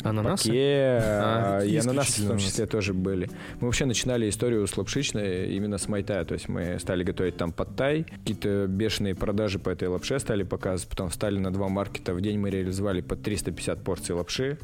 [0.04, 0.50] Ананасы?
[0.50, 3.30] паке, А, а, и ананасы в том числе тоже были.
[3.60, 7.52] Мы вообще начинали историю с лапшичной именно с майтая, то есть мы стали готовить там
[7.52, 12.22] подтай, какие-то бешеные продажи по этой лапше стали показывать, потом встали на два маркета, в
[12.22, 14.58] день мы реализовали по 350 порций лапши,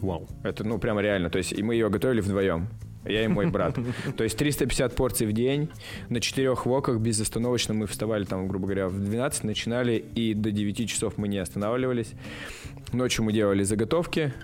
[0.00, 0.28] Вау.
[0.42, 1.30] это, ну, прямо реально.
[1.30, 2.68] То есть, и мы ее готовили вдвоем.
[3.04, 3.78] Я и мой брат.
[4.16, 5.70] То есть 350 порций в день
[6.10, 10.88] на четырех воках безостановочно мы вставали там, грубо говоря, в 12 начинали и до 9
[10.88, 12.12] часов мы не останавливались.
[12.92, 14.34] Ночью мы делали заготовки.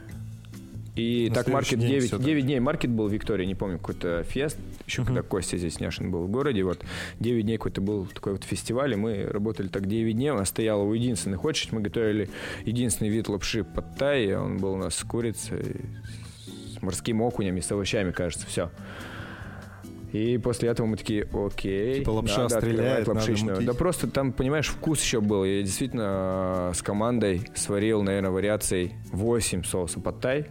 [0.97, 2.27] И На так маркет день 9, всё так.
[2.27, 2.59] 9 дней.
[2.59, 4.59] Маркет был в Виктории, не помню, какой-то фест.
[4.87, 6.63] Еще когда Костя здесь Няшин был в городе.
[6.63, 6.83] Вот
[7.21, 8.95] 9 дней какой-то был такой вот фестиваль.
[8.95, 10.31] И мы работали так 9 дней.
[10.31, 11.73] Она стояла у единственных очередь.
[11.73, 12.31] Мы готовили
[12.65, 14.35] единственный вид лапши под тай.
[14.35, 15.77] Он был у нас с курицей,
[16.73, 18.71] с морским окунем и с овощами, кажется, все.
[20.13, 23.57] И после этого мы такие, окей, Типа лапша надо стреляет, надо лапшичную.
[23.57, 23.67] мутить.
[23.67, 25.45] Да просто там, понимаешь, вкус еще был.
[25.45, 30.47] Я действительно э, с командой сварил, наверное, вариаций 8 соуса под тай.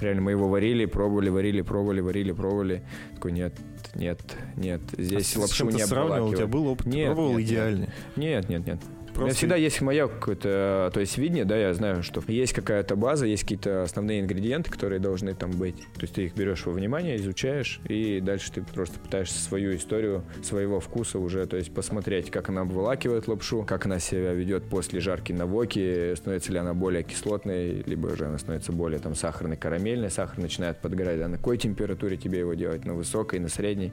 [0.00, 2.82] Реально, мы его варили, пробовали, варили, пробовали, варили, пробовали.
[3.14, 3.54] Такой, нет,
[3.94, 4.20] нет,
[4.56, 6.28] нет, здесь а лапшу не сравнивал?
[6.28, 6.86] У тебя был опыт?
[6.86, 7.48] Нет, пробовал нет, нет.
[7.48, 7.88] идеальный?
[8.16, 8.80] Нет, нет,
[9.20, 9.22] нет.
[9.22, 12.52] У меня Просто- всегда есть мое какое-то, то есть видение, да, я знаю, что есть
[12.52, 15.76] какая-то база, есть какие-то основные ингредиенты, которые должны там быть.
[15.94, 20.24] То есть ты их берешь во внимание, изучаешь, и дальше ты просто пытаешься свою историю,
[20.42, 25.00] своего вкуса уже, то есть посмотреть, как она обволакивает лапшу, как она себя ведет после
[25.00, 29.56] жарки на воке, становится ли она более кислотной, либо же она становится более там сахарной,
[29.56, 33.92] карамельной, сахар начинает подгорать, а на какой температуре тебе его делать, на высокой, на средней.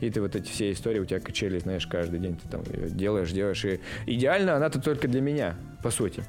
[0.00, 3.32] И ты вот эти все истории, у тебя качели, знаешь, каждый день ты там делаешь,
[3.32, 3.64] делаешь.
[3.64, 6.22] И идеально она-то только для меня, по сути.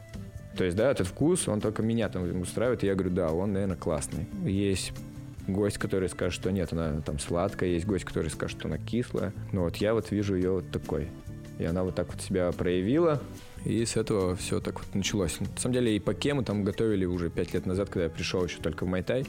[0.57, 3.53] То есть, да, этот вкус, он только меня там устраивает, и я говорю, да, он,
[3.53, 4.27] наверное, классный.
[4.43, 4.91] Есть
[5.47, 9.33] гость, который скажет, что нет, она там сладкая, есть гость, который скажет, что она кислая.
[9.51, 11.09] Но вот я вот вижу ее вот такой.
[11.59, 13.21] И она вот так вот себя проявила,
[13.65, 15.39] и с этого все так вот началось.
[15.39, 18.43] На самом деле и паке мы там готовили уже пять лет назад, когда я пришел
[18.43, 19.25] еще только в Майтай.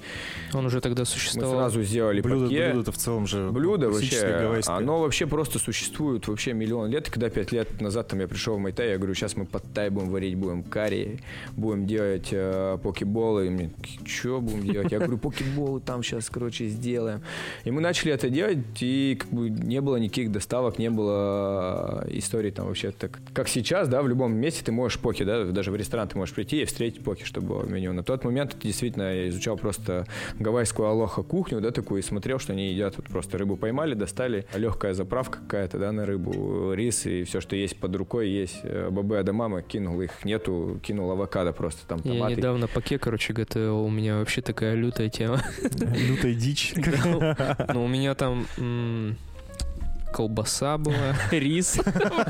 [0.53, 1.55] Он уже тогда Мы существовал.
[1.55, 2.69] сразу сделали Блюдо, паке.
[2.71, 4.77] блюдо-то в целом же Блюдо вообще, гавайское.
[4.77, 7.09] оно вообще просто существует вообще миллион лет.
[7.09, 9.63] И когда пять лет назад там я пришел в Майтай, я говорю, сейчас мы под
[9.73, 11.21] тай будем варить, будем карри,
[11.57, 13.47] будем делать э, покеболы.
[13.47, 13.71] И мне,
[14.05, 14.91] что будем делать?
[14.93, 17.23] Я говорю, покеболы там сейчас, короче, сделаем.
[17.65, 22.19] И мы начали это делать, и как бы не было никаких доставок, не было э,
[22.19, 23.21] истории там вообще так.
[23.33, 26.35] Как сейчас, да, в любом месте ты можешь поки, да, даже в ресторан ты можешь
[26.35, 27.93] прийти и встретить поки, чтобы было в меню.
[27.93, 30.07] На тот момент действительно я изучал просто
[30.39, 34.47] гавайскую алоха кухню, да, такую, и смотрел, что они едят вот просто рыбу поймали, достали,
[34.55, 38.89] легкая заправка какая-то, да, на рыбу, рис и все, что есть под рукой, есть э,
[38.91, 42.37] бобы адамама, кинул их, нету, кинул авокадо просто, там Я томаты.
[42.37, 43.81] недавно паке, короче, готовил.
[43.81, 45.41] У меня вообще такая лютая тема.
[45.63, 46.75] Лютая дичь.
[47.73, 48.47] Но у меня там
[50.15, 50.95] колбаса была,
[51.33, 51.79] рис,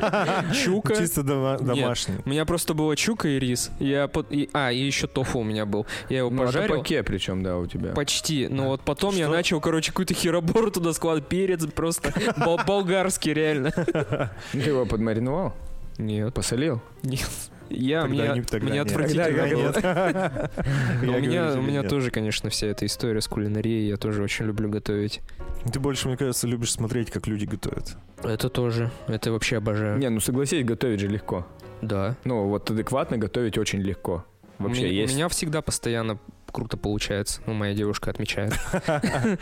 [0.64, 0.96] чука.
[0.96, 2.14] Чисто домашний.
[2.24, 3.70] У меня просто было чука и рис.
[3.78, 5.86] Я под- А, и еще тофу у меня был.
[6.08, 6.78] Я его Ну, пожарил.
[6.78, 7.92] паке причем, да, у тебя.
[7.92, 8.48] Почти.
[8.48, 11.28] Но вот потом я начал, короче, какую-то херобору туда складывать.
[11.28, 12.12] Перец просто
[12.44, 13.70] бол- болгарский, реально.
[14.52, 15.52] Ты его подмариновал?
[15.98, 16.32] Нет.
[16.34, 16.80] Посолил?
[17.02, 17.28] Нет.
[17.70, 18.86] Я, Тогда мне, не- тогда мне нет.
[18.86, 19.24] отвратительно
[19.72, 20.50] Тогда было.
[21.02, 23.88] у меня, у тоже, конечно, вся эта история с кулинарией.
[23.88, 25.22] Я тоже очень люблю готовить.
[25.72, 27.96] Ты больше, мне кажется, любишь смотреть, как люди готовят.
[28.22, 28.90] Это тоже.
[29.06, 29.98] Это вообще обожаю.
[29.98, 31.46] Не, ну согласись, готовить же легко.
[31.82, 32.16] Да.
[32.24, 34.24] Ну, вот адекватно готовить очень легко.
[34.58, 35.12] Вообще у меня, есть.
[35.14, 36.18] У меня всегда постоянно
[36.54, 37.42] круто получается.
[37.46, 38.54] Ну, моя девушка отмечает.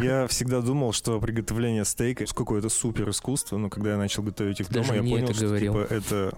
[0.00, 4.60] Я всегда думал, что приготовление стейка это какое-то супер искусство, но когда я начал готовить
[4.60, 6.32] их дома, я понял, что типа это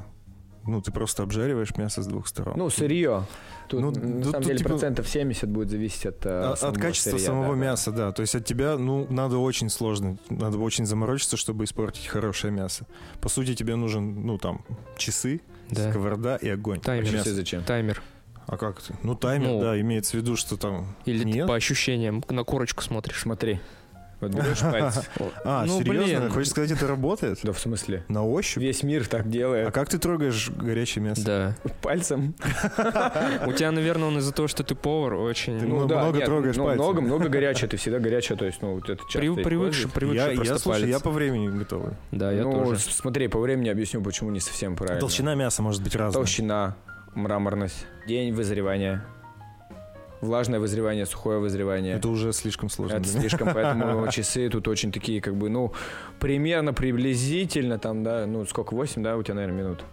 [0.66, 2.54] ну ты просто обжариваешь мясо с двух сторон.
[2.56, 3.24] Ну, сырье.
[3.68, 6.52] Тут, Ну, на да самом тут, деле, типа, процентов 70 будет зависеть от, э, А-
[6.52, 7.56] от самого качества сырья, самого да, да.
[7.66, 8.12] мяса, да.
[8.12, 12.86] То есть от тебя, ну, надо очень сложно, надо очень заморочиться, чтобы испортить хорошее мясо.
[13.20, 14.64] По сути, тебе нужен, ну, там,
[14.96, 15.90] часы, Да.
[15.90, 16.80] сковорода и огонь.
[16.80, 17.04] Таймер.
[17.04, 17.16] Мясо.
[17.18, 17.62] Часы зачем?
[17.64, 18.02] Таймер.
[18.46, 18.94] А как ты?
[19.02, 19.60] Ну, таймер, Ну.
[19.60, 20.86] да, имеется в виду, что там...
[21.06, 21.46] Или ты Нет?
[21.46, 23.20] по ощущениям на корочку смотришь.
[23.22, 23.60] Смотри.
[24.22, 25.02] Вот берешь пальцы.
[25.44, 26.04] А, Ну, серьезно?
[26.20, 26.30] блин.
[26.30, 27.40] Хочешь сказать, это работает?
[27.42, 28.04] Да в смысле?
[28.08, 28.62] На ощупь?
[28.62, 29.72] Весь мир так А делает.
[29.72, 31.22] как ты трогаешь горячее мясо?
[31.24, 31.56] Да.
[31.82, 32.34] Пальцем.
[33.46, 35.58] У тебя, наверное, он из-за того, что ты повар, очень...
[35.58, 36.84] Ты ну, много- много трогаешь ну, пальцем.
[36.84, 40.44] Много, много горячее, ты всегда горячее, то есть, ну, вот это часто привыкший, привыкший Я,
[40.44, 40.88] просто палец.
[40.88, 41.94] я по времени готовый.
[42.12, 42.78] Да, я ну, тоже.
[42.80, 45.00] смотри, по времени объясню, почему не совсем правильно.
[45.00, 46.12] Толщина мяса может быть разная.
[46.22, 46.76] Толщина,
[47.16, 49.04] мраморность, день вызревания,
[50.22, 51.96] влажное вызревание, сухое вызревание.
[51.96, 52.96] Это уже слишком сложно.
[52.96, 55.72] Это слишком, поэтому часы тут очень такие, как бы, ну,
[56.18, 59.84] примерно, приблизительно, там, да, ну, сколько, 8, да, у тебя, наверное, минут?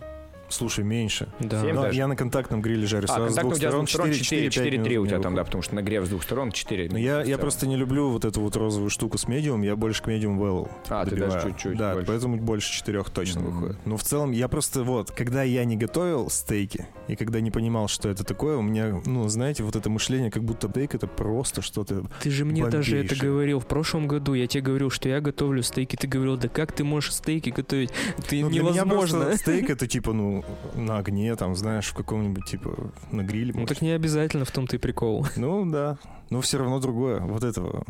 [0.50, 1.30] Слушай, меньше.
[1.40, 1.64] Да.
[1.64, 1.98] Но даже.
[1.98, 3.86] я на контактном гриле жарю А, сразу с двух у тебя с сторон.
[3.86, 6.52] двух сторон 4, 4-3 4 у тебя там, да, потому что нагрев с двух сторон
[6.52, 6.90] 4.
[6.92, 10.02] Но я, я просто не люблю вот эту вот розовую штуку с медиум, я больше
[10.04, 11.32] к медиум well А, ты добиваю.
[11.34, 12.08] даже чуть-чуть Да, больше.
[12.08, 13.52] поэтому больше четырех точно Мгм.
[13.52, 13.78] выходит.
[13.86, 17.88] Но в целом я просто вот, когда я не готовил стейки, и когда не понимал,
[17.88, 21.62] что это такое, у меня, ну, знаете, вот это мышление, как будто стейк это просто
[21.62, 22.04] что-то...
[22.22, 23.30] Ты же мне даже это бомбейшее.
[23.32, 24.34] говорил в прошлом году.
[24.34, 25.96] Я тебе говорил, что я готовлю стейки.
[25.96, 27.92] Ты говорил, да как ты можешь стейки готовить?
[28.28, 29.36] Ты Ну, для меня невозможно.
[29.38, 30.39] стейк это типа, ну,
[30.76, 33.54] на огне, там, знаешь, в каком-нибудь, типа, на гриле.
[33.54, 33.70] Ну может.
[33.70, 35.26] так не обязательно в том-то и прикол.
[35.36, 35.98] Ну, да.
[36.30, 37.20] Но все равно другое.
[37.22, 37.86] Вот этого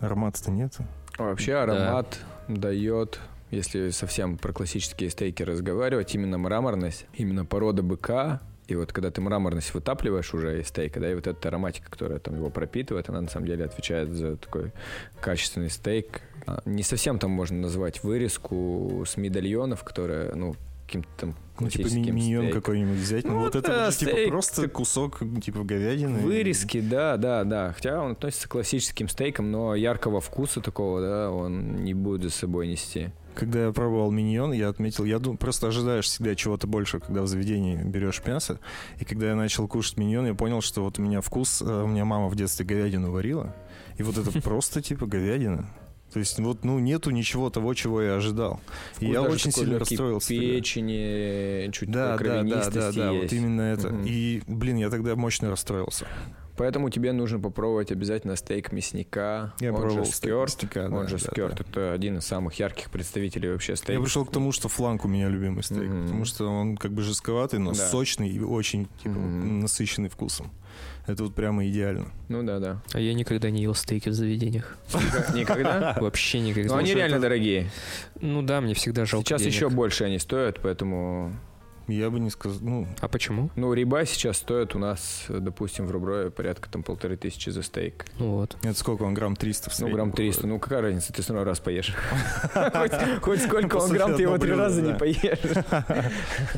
[0.00, 0.76] аромата-то нет.
[1.18, 8.40] А Вообще аромат дает, если совсем про классические стейки разговаривать, именно мраморность, именно порода быка.
[8.68, 12.18] И вот когда ты мраморность вытапливаешь уже из стейка, да, и вот эта ароматика, которая
[12.18, 14.72] там его пропитывает, она на самом деле отвечает за такой
[15.20, 16.20] качественный стейк.
[16.46, 20.54] А, Не совсем там можно назвать вырезку с медальонов, которая, ну,
[20.86, 23.24] каким-то там Ну, типа миньон какой-нибудь взять.
[23.24, 26.20] Ну, Ну, вот это да, типа просто ты- кусок, типа, говядины.
[26.20, 27.72] Вырезки, да, да, да.
[27.74, 32.30] Хотя он относится к классическим стейкам, но яркого вкуса такого, да, он не будет за
[32.30, 33.10] собой нести.
[33.34, 37.28] Когда я пробовал миньон, я отметил, я думаю, просто ожидаешь всегда чего-то больше, когда в
[37.28, 38.58] заведении берешь мясо.
[38.98, 41.86] И когда я начал кушать миньон, я понял, что вот у меня вкус, э, у
[41.86, 43.54] меня мама в детстве говядину варила,
[43.96, 45.68] и вот это просто типа говядина.
[46.12, 48.60] То есть вот, ну, нету ничего того, чего я ожидал.
[49.00, 50.28] И я очень сильно расстроился.
[50.28, 50.42] тогда.
[50.42, 53.32] Печени, чуть Да, да, да, да, да, вот есть.
[53.34, 53.88] именно это.
[53.90, 54.04] Мгм.
[54.06, 56.06] И, блин, я тогда мощно расстроился.
[56.56, 59.54] Поэтому тебе нужно попробовать обязательно стейк мясника.
[59.60, 60.54] Я он пробовал же стейк скёрт.
[60.56, 61.56] мясника, он да, же да, скёрт.
[61.58, 61.64] да.
[61.68, 64.02] Это один из самых ярких представителей вообще Я стейка.
[64.02, 66.02] пришел к тому, что фланг у меня любимый стейк, Мгм.
[66.06, 67.86] потому что он как бы жестковатый, но Да.
[67.88, 69.60] сочный и очень типа, Мгм.
[69.60, 70.50] насыщенный вкусом.
[71.08, 72.08] Это вот прямо идеально.
[72.28, 72.82] Ну да, да.
[72.92, 74.76] А я никогда не ел стейки в заведениях.
[75.34, 75.96] Никогда?
[76.00, 76.74] Вообще никогда.
[76.74, 77.70] Ну они реально дорогие.
[78.20, 81.32] Ну да, мне всегда жалко Сейчас еще больше они стоят, поэтому...
[81.88, 83.50] Я бы не сказал, ну, А почему?
[83.56, 88.04] Ну, риба сейчас стоит у нас, допустим, в Руброве порядка там полторы тысячи за стейк.
[88.18, 88.56] Ну вот.
[88.62, 90.42] это сколько он, грамм 300 в Ну, грамм 300.
[90.42, 90.54] выходит.
[90.54, 91.94] Ну, какая разница, ты все равно раз поешь.
[93.22, 95.38] Хоть сколько он грамм, ты его три раза не поешь.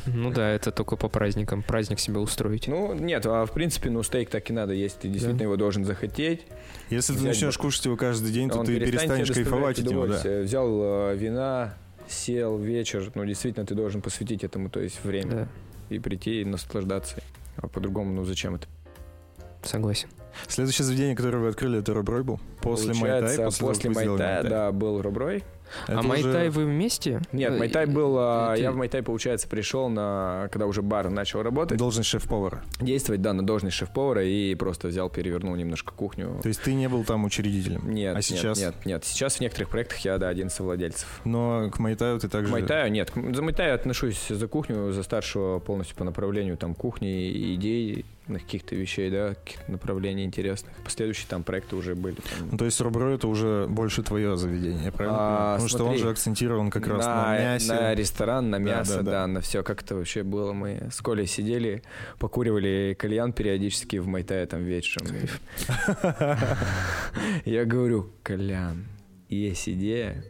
[0.06, 1.62] Ну да, это только по праздникам.
[1.62, 2.66] Праздник себе устроить.
[2.66, 4.98] Ну, нет, а в принципе, ну, стейк так и надо есть.
[5.00, 6.42] Ты действительно его должен захотеть.
[6.90, 10.02] Если ты начнешь кушать его каждый день, то ты перестанешь кайфовать от него.
[10.02, 10.68] Взял
[11.12, 11.74] э, вина,
[12.10, 13.10] сел вечер.
[13.14, 15.30] Ну, действительно, ты должен посвятить этому, то есть время.
[15.30, 15.48] Да,
[15.88, 17.22] И прийти и наслаждаться.
[17.56, 18.66] А по-другому, ну, зачем это?
[19.62, 20.08] согласен.
[20.48, 22.40] Следующее заведение, которое вы открыли, это Роброй был?
[22.62, 23.44] После Получается, Майтай?
[23.44, 25.44] После, после Майтай, да, был Руброй.
[25.86, 27.20] Это а уже- Майтай вы вместе?
[27.32, 28.16] Нет, Э, Майтай был...
[28.18, 30.48] а, ты- Я в Майтай, получается, пришел на...
[30.52, 31.78] Когда уже бар начал работать.
[31.78, 32.62] Должность шеф-повара.
[32.80, 36.38] Действовать, да, на должность шеф-повара и просто взял, перевернул немножко кухню.
[36.42, 37.90] То есть ты не был там учредителем?
[37.90, 38.58] Нет, А нет, сейчас?
[38.58, 39.04] нет, нет.
[39.04, 41.20] Сейчас в некоторых проектах я, да, один из совладельцев.
[41.24, 42.48] Но к Майтаю ты также...
[42.48, 43.10] К Майтаю нет.
[43.10, 48.04] К- За Майтаю отношусь за кухню, за старшего полностью по направлению там кухни и идей,
[48.26, 50.72] на каких-то вещей, да, каких-то направлений интересных.
[50.84, 52.14] Последующие там проекты уже были.
[52.14, 52.48] там.
[52.52, 56.02] Ну, то есть Роброй это уже больше твое заведение, правильно А, Потому что он смотри,
[56.02, 57.72] же акцентирован как раз на, мясе.
[57.72, 59.26] на ресторан, на Да, мясо, да, да, да.
[59.26, 59.62] на все.
[59.62, 60.52] Как это вообще было?
[60.52, 61.82] Мы с Колей сидели,
[62.18, 65.06] покуривали кальян периодически в Майтае там вечером.
[67.44, 68.86] Я говорю, Колян,
[69.28, 70.24] есть идея.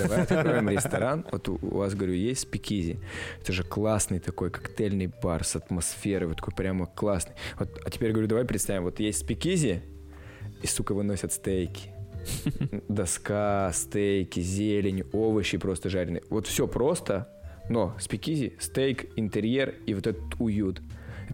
[0.00, 1.26] Давай откроем ресторан.
[1.30, 2.98] Вот у, у вас, говорю, есть спикизи.
[3.42, 7.34] Это же классный такой коктейльный бар с атмосферой, вот такой прямо классный.
[7.58, 9.82] Вот, а теперь, говорю, давай представим, вот есть спикизи,
[10.62, 11.90] и, сука, выносят стейки.
[12.88, 16.22] Доска, стейки, зелень, овощи просто жареные.
[16.30, 17.28] Вот все просто,
[17.68, 20.80] но спикизи, стейк, интерьер и вот этот уют.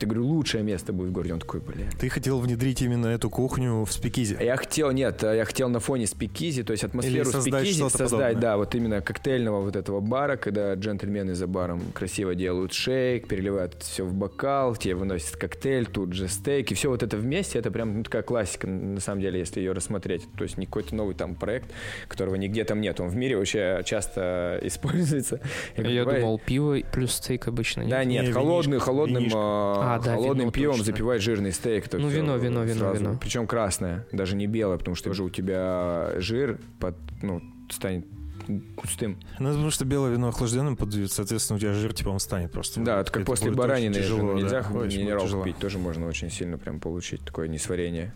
[0.02, 1.34] Это, говорю, лучшее место будет в городе.
[1.34, 1.86] Он такой, бля.
[1.98, 4.36] Ты хотел внедрить именно эту кухню в спикизе.
[4.40, 7.98] Я хотел, нет, я хотел на фоне спикизи, то есть атмосферу Или создать спикизи что-то
[7.98, 8.40] создать, подобное.
[8.42, 13.76] да, вот именно коктейльного вот этого бара, когда джентльмены за баром красиво делают шейк, переливают
[13.80, 17.70] все в бокал, тебе выносят коктейль, тут же стейк, и все вот это вместе, это
[17.70, 20.22] прям ну, такая классика, на самом деле, если ее рассмотреть.
[20.36, 21.70] То есть не какой-то новый там проект,
[22.08, 25.40] которого нигде там нет, он в мире вообще часто используется.
[25.76, 27.84] Я, давай- думал, пиво плюс стейк обычно.
[27.86, 28.22] Да нет?
[28.22, 29.38] нет, Не, холодный, винишко, холодным винишко.
[29.38, 30.86] а, А, да, холодным вино пивом точно.
[30.86, 31.86] запивать жирный стейк.
[31.86, 32.98] это Ну, вино, вино, вино, сразу.
[33.00, 33.18] вино.
[33.20, 38.06] Причем красное, даже не белое, потому что уже у тебя жир под, ну, станет
[38.48, 39.18] густым.
[39.38, 42.50] Ну, это потому что белое вино охлажденным подают, соответственно, у тебя жир типа он станет
[42.50, 42.80] просто.
[42.80, 46.06] Да, это как после будет очень баранины тяжело, да, нельзя будет минералку пить, тоже можно
[46.06, 48.12] очень сильно прям получить такое несварение.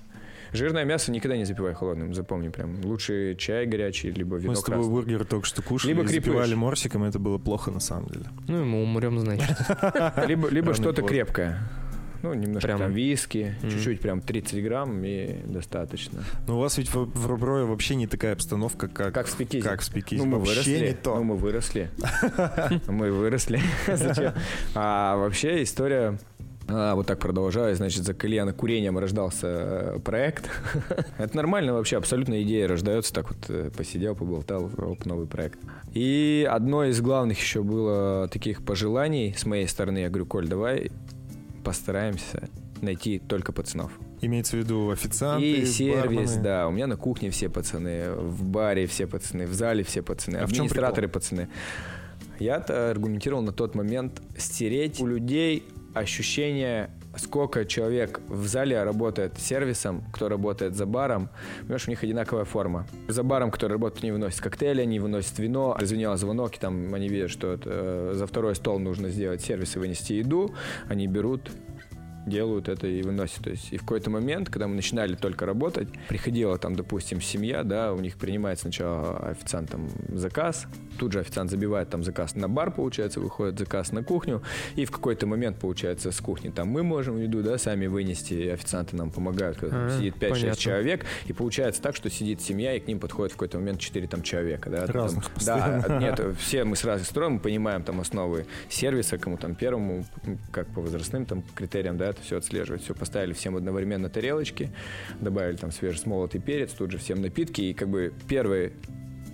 [0.52, 2.80] Жирное мясо никогда не запивай холодным, запомни прям.
[2.85, 4.94] Лучше чай горячий, либо вино Мы с тобой красное.
[4.94, 8.26] бургер только что кушали, Либо запивали морсиком, это было плохо на самом деле.
[8.48, 9.56] Ну, и мы умрем, значит.
[10.26, 11.59] Либо, что-то крепкое.
[12.22, 12.78] Ну, немножко Прям.
[12.78, 13.70] там виски, Мгм.
[13.70, 16.24] чуть-чуть прям 30 грамм и достаточно.
[16.48, 19.62] Но у вас ведь в, в Руброе вообще не такая обстановка, как, Как в Спикизе.
[19.68, 20.22] как в Спикизе.
[20.24, 20.88] Ну, мы вообще выросли.
[20.88, 21.14] не то.
[21.16, 21.90] Ну, мы выросли.
[22.88, 23.61] Мы выросли.
[23.87, 24.32] Зачем?
[24.74, 26.18] А вообще история
[26.68, 30.50] а, вот так продолжаю, значит, за кальяна курением рождался э, проект.
[31.18, 35.61] Это нормально вообще, абсолютно идея рождается, так вот э, посидел, поболтал, оп, новый проект.
[35.94, 40.90] И одно из главных еще было таких пожеланий с моей стороны, я говорю, Коль, давай
[41.62, 42.48] постараемся
[42.83, 43.92] найти только пацанов.
[44.20, 46.42] Имеется в виду официанты, И сервис, бармены.
[46.42, 46.68] да.
[46.68, 50.46] У меня на кухне все пацаны, в баре все пацаны, в зале все пацаны, А
[50.46, 51.48] в чем администраторы пацаны.
[52.38, 55.64] Я-то аргументировал на тот момент стереть у людей
[55.96, 61.30] ощущение, сколько человек в зале работает сервисом, кто работает за баром.
[61.61, 62.87] Понимаешь, у них одинаковая форма.
[63.09, 65.76] За баром, кто работает, они выносят коктейли, они выносят вино.
[65.80, 69.76] Зазвенел звонок, и там они видят, что это, э, за второй стол нужно сделать сервис
[69.76, 70.54] и вынести еду.
[70.88, 71.50] Они берут
[72.26, 73.44] делают это и выносят.
[73.44, 77.62] То есть и в какой-то момент, когда мы начинали только работать, приходила там, допустим, семья,
[77.62, 80.66] да, у них принимает сначала официант там заказ,
[80.98, 84.42] тут же официант забивает там заказ на бар, получается, выходит заказ на кухню,
[84.74, 88.96] и в какой-то момент, получается, с кухни там мы можем еду, да, сами вынести, официанты
[88.96, 90.56] нам помогают, когда там А, сидит 5-6 понятно.
[90.60, 94.06] человек, и получается так, что сидит семья, и к ним подходит в какой-то момент 4
[94.08, 94.86] там человека, да.
[94.86, 95.98] там- Разных да, постоянно.
[96.00, 100.04] нет, все мы с разных сторон, мы понимаем там основы сервиса, кому там первому,
[100.50, 102.83] как по возрастным там критериям, да, это все отслеживать.
[102.83, 104.70] Все поставили всем одновременно тарелочки,
[105.20, 108.72] добавили там свежесмолотый перец, тут же всем напитки, и как бы первые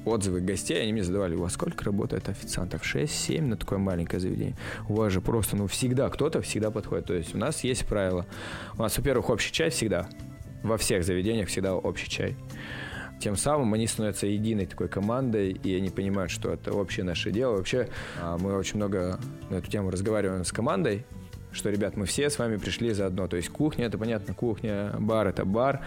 [0.04, 2.82] отзывы гостей, они мне задавали, у вас сколько работает официантов?
[2.82, 4.56] 6-7 на такое маленькое заведение.
[4.88, 7.06] У вас же просто, ну, всегда кто-то всегда подходит.
[7.06, 8.26] То есть у нас есть правило.
[8.76, 10.08] У нас, во-первых, общий чай всегда.
[10.62, 12.36] Во всех заведениях всегда общий чай.
[13.20, 17.56] Тем самым они становятся единой такой командой, и они понимают, что это общее наше дело.
[17.56, 17.88] Вообще,
[18.20, 21.06] а, мы очень много на эту тему разговариваем с командой,
[21.52, 23.28] что, ребят, мы все с вами пришли заодно.
[23.28, 25.80] То есть кухня, это понятно, кухня, бар— это бар,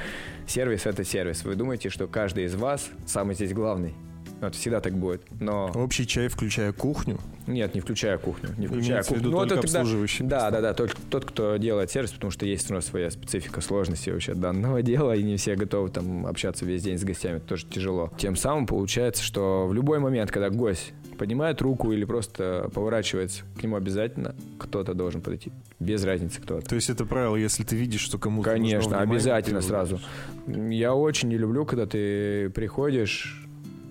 [0.48, 1.44] сервис— это сервис.
[1.44, 3.94] Вы думаете, что каждый из вас самый здесь главный?
[4.42, 5.22] Это всегда так будет.
[5.40, 7.20] Но Общий чай, включая кухню.
[7.48, 8.50] нет, не включая кухню.
[8.58, 9.30] Не включая Имеется кухню.
[9.30, 12.46] Ну, только это тогда- обслуживающий Да, да, да, только тот, кто делает сервис, потому что
[12.46, 16.66] есть у нас своя специфика сложности вообще данного дела, и не все готовы там общаться
[16.66, 18.12] весь день с гостями, это тоже тяжело.
[18.18, 23.64] Тем самым получается, что в любой момент, когда гость поднимает руку или просто поворачивается, к
[23.64, 25.52] нему обязательно кто-то должен подойти.
[25.80, 26.68] Без разницы кто это.
[26.68, 30.00] То есть это правило, если ты видишь, что кому-то Конечно, обязательно сразу.
[30.48, 33.46] Я очень не люблю, когда ты приходишь,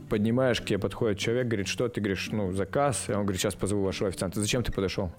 [0.08, 3.54] поднимаешь, к тебе подходит человек, говорит, что ты говоришь, ну, заказ, и он говорит, сейчас
[3.54, 4.40] позову вашего официанта.
[4.40, 5.10] Зачем ты подошел?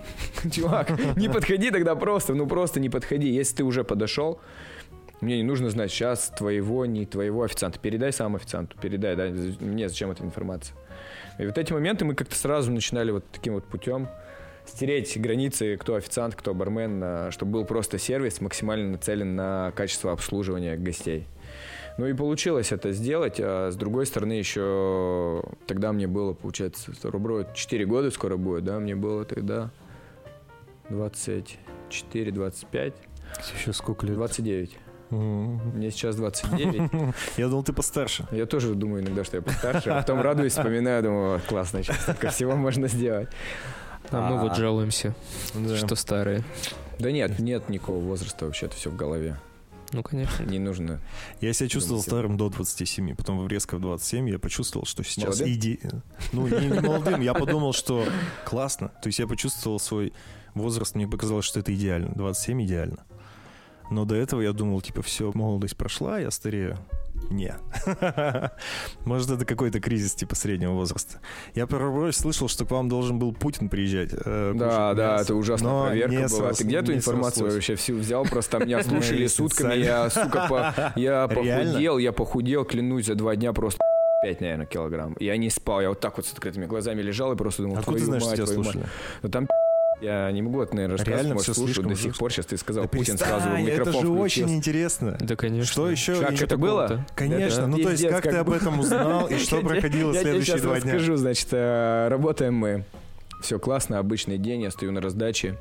[0.52, 3.28] Чувак, не подходи тогда просто, ну просто не подходи.
[3.28, 4.40] Если ты уже подошел,
[5.20, 7.78] мне не нужно знать сейчас твоего, не твоего официанта.
[7.78, 9.28] Передай сам официанту, передай, да,
[9.60, 10.76] мне зачем эта информация.
[11.40, 14.08] И вот эти моменты мы как-то сразу начинали вот таким вот путем
[14.66, 20.12] стереть границы, кто официант, кто бармен, а, чтобы был просто сервис максимально нацелен на качество
[20.12, 21.26] обслуживания гостей.
[21.96, 27.46] Ну и получилось это сделать, а с другой стороны еще тогда мне было, получается, рубро
[27.54, 29.70] 4 года скоро будет, да, мне было тогда
[30.90, 32.92] 24-25,
[33.56, 34.14] Еще сколько лет?
[34.14, 34.78] 29.
[35.10, 37.14] Мне сейчас 29.
[37.36, 38.26] Я думал, ты постарше.
[38.30, 42.00] Я тоже думаю иногда, что я постарше, а потом радуюсь, вспоминаю, думаю, «Вот, классно, сейчас
[42.02, 43.28] столько всего можно сделать.
[44.10, 44.54] А мы вот А.
[44.54, 45.14] жалуемся,
[45.54, 45.76] Да.
[45.76, 46.42] что старые.
[46.98, 49.36] Да нет, нет никакого возраста вообще, это все в голове.
[49.92, 50.44] Ну, конечно.
[50.44, 51.00] Не нужно.
[51.40, 55.48] Я себя чувствовал старым до 27, потом резко в 27 я почувствовал, что сейчас Молодым?
[55.48, 55.80] иди...
[56.32, 58.06] Ну, не, не молодым, я подумал, что
[58.44, 58.88] классно.
[59.02, 60.12] То есть я почувствовал свой
[60.54, 62.12] возраст, мне показалось, что это идеально.
[62.14, 62.98] 27 идеально.
[63.90, 66.78] Но до этого я думал, типа, все, молодость прошла, я старею.
[67.30, 67.54] Не.
[69.04, 71.18] Может, это какой-то кризис типа среднего возраста.
[71.54, 74.10] Я про слышал, что к вам должен был Путин приезжать.
[74.12, 75.24] э, Да, да, мясо.
[75.24, 76.50] это ужасная Но проверка была.
[76.50, 77.54] срос- Ты где эту информацию срослось.
[77.54, 78.24] вообще всю взял?
[78.24, 81.28] Просто меня слушали сутками, я, сука, по- я Реально?
[81.66, 83.80] похудел, я похудел, клянусь, за два дня просто
[84.22, 85.16] 5, наверное, килограмм.
[85.20, 87.98] Я не спал, я вот так вот с открытыми глазами лежал и просто думал, Откуда
[87.98, 88.72] ты твою знаешь, что мать, тебя твою мать.
[88.72, 88.90] слушали?
[89.22, 89.46] Ну там
[90.00, 92.18] я не могу это, наверное, рассказать, Реально может, слишком до сих жестко.
[92.18, 92.32] пор.
[92.32, 94.54] Сейчас ты сказал, Да Путин сразу в перестань, это микрофон же очень включился.
[94.56, 95.18] интересно.
[95.20, 95.72] Да, конечно.
[95.72, 96.20] Что еще?
[96.20, 97.04] Как это было?
[97.14, 99.62] Конечно, Это ну то есть пиздец, как ты как- об этом узнал и что Я-
[99.66, 100.94] проходило я следующие сейчас два дня?
[100.94, 102.84] расскажу, значит, э, работаем мы.
[103.42, 105.56] Все классно, обычный день, я стою на раздаче.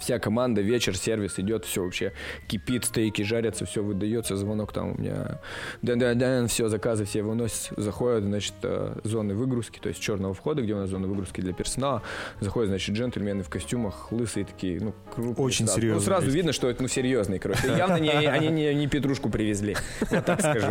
[0.00, 2.12] Вся команда, вечер, сервис идет, все вообще
[2.46, 5.40] кипит, стейки жарятся, все выдается, звонок там у меня,
[5.82, 10.74] да-да-да, все, заказы все выносят, заходят, значит, э, зоны выгрузки, то есть черного входа, где
[10.74, 12.02] у нас зоны выгрузки для персонала,
[12.40, 15.46] заходят, значит, джентльмены в костюмах, лысые такие, ну, крупные.
[15.46, 15.80] Очень сразу.
[15.80, 16.36] серьезные Ну, сразу люди.
[16.36, 17.68] видно, что это, ну, серьезные, короче.
[17.76, 19.76] Явно не, они не, не петрушку привезли,
[20.10, 20.68] я так скажу.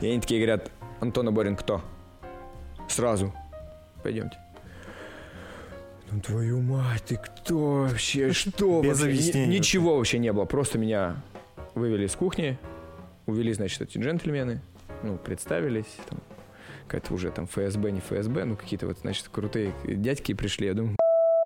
[0.00, 1.82] И они такие говорят, Антон Аборин кто?
[2.88, 3.32] Сразу.
[4.02, 4.36] Пойдемте.
[6.12, 8.32] Ну твою мать, ты кто вообще?
[8.32, 10.44] Что Без объяснений Ничего вообще не было.
[10.44, 11.16] Просто меня
[11.74, 12.58] вывели из кухни,
[13.24, 14.60] увели, значит, эти джентльмены,
[15.02, 16.20] ну, представились, там,
[16.86, 20.96] какая-то уже там ФСБ, не ФСБ, ну, какие-то вот, значит, крутые дядьки пришли, я думаю,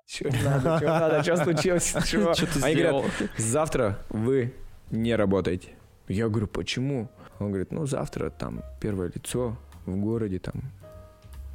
[0.05, 2.33] что надо, что надо, что случилось, чего?
[2.33, 3.05] Что Они говорят,
[3.37, 4.53] завтра вы
[4.91, 5.69] не работаете.
[6.09, 7.09] Я говорю, почему?
[7.39, 10.55] Он говорит, ну, завтра там первое лицо в городе там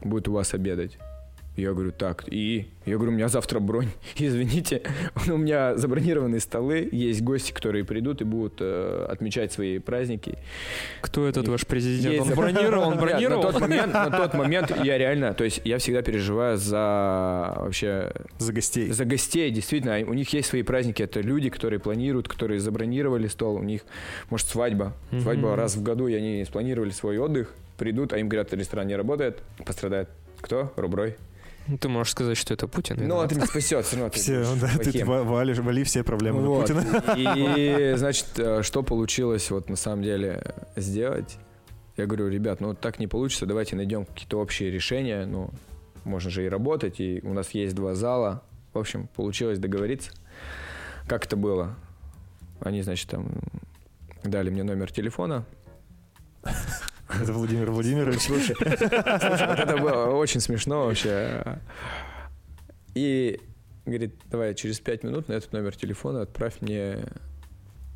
[0.02, 0.98] будет у вас обедать.
[1.55, 2.66] Я говорю, так, и?
[2.86, 3.88] Я говорю, у меня завтра бронь.
[4.16, 4.82] Извините,
[5.28, 10.38] у меня забронированные столы, есть гости, которые придут и будут э, отмечать свои праздники.
[11.03, 12.14] Кто этот И- ваш президент?
[12.14, 13.42] Есть Он бронировал, он Нет, бронировал.
[13.42, 18.12] На тот, момент, на тот момент я реально, то есть я всегда переживаю за вообще
[18.38, 18.90] За гостей.
[18.90, 23.57] за гостей, действительно, у них есть свои праздники, это люди, которые планируют, которые забронировали стол,
[23.57, 23.82] у них,
[24.30, 25.20] может, свадьба, Мгм.
[25.20, 28.96] свадьба раз в году, и они спланировали свой отдых, придут, а им говорят, ресторан не
[28.96, 30.09] работает, пострадает.
[30.40, 30.72] Кто?
[30.76, 31.16] Руброй.
[31.68, 32.96] Ну, Ты можешь сказать, что это Путин.
[33.06, 35.06] Ну, это не спасет, все равно ты Все, да, ты плохим.
[35.06, 36.62] ва- валишь, вали все проблемы на Вот.
[36.68, 37.02] Путина.
[37.16, 40.42] И, значит, э, что получилось вот на самом деле
[40.76, 41.36] сделать?
[41.96, 45.50] Я говорю, ребят, ну так не получится, давайте найдем какие-то общие решения, ну,
[46.04, 48.42] можно же и работать, и у нас есть два зала.
[48.72, 50.10] В общем, получилось договориться.
[51.06, 51.76] Как это было?
[52.60, 53.28] Они, значит, там
[54.24, 55.44] дали мне номер телефона.
[57.20, 58.20] Это Владимир Владимирович.
[58.20, 61.58] Слушай, слушай, вот это было очень смешно вообще.
[62.94, 63.40] И
[63.84, 66.98] говорит, давай через пять минут на этот номер телефона отправь мне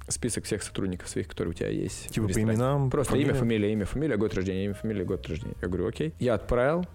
[0.08, 2.08] список всех сотрудников своих, которые у тебя есть.
[2.08, 2.52] Типа по ресторане».
[2.54, 2.90] именам.
[2.90, 3.38] Просто имя, фамилия.
[3.38, 5.54] фамилия, имя, фамилия, год рождения, имя, фамилия, год рождения.
[5.60, 6.14] Я говорю, окей.
[6.18, 6.86] Я отправил.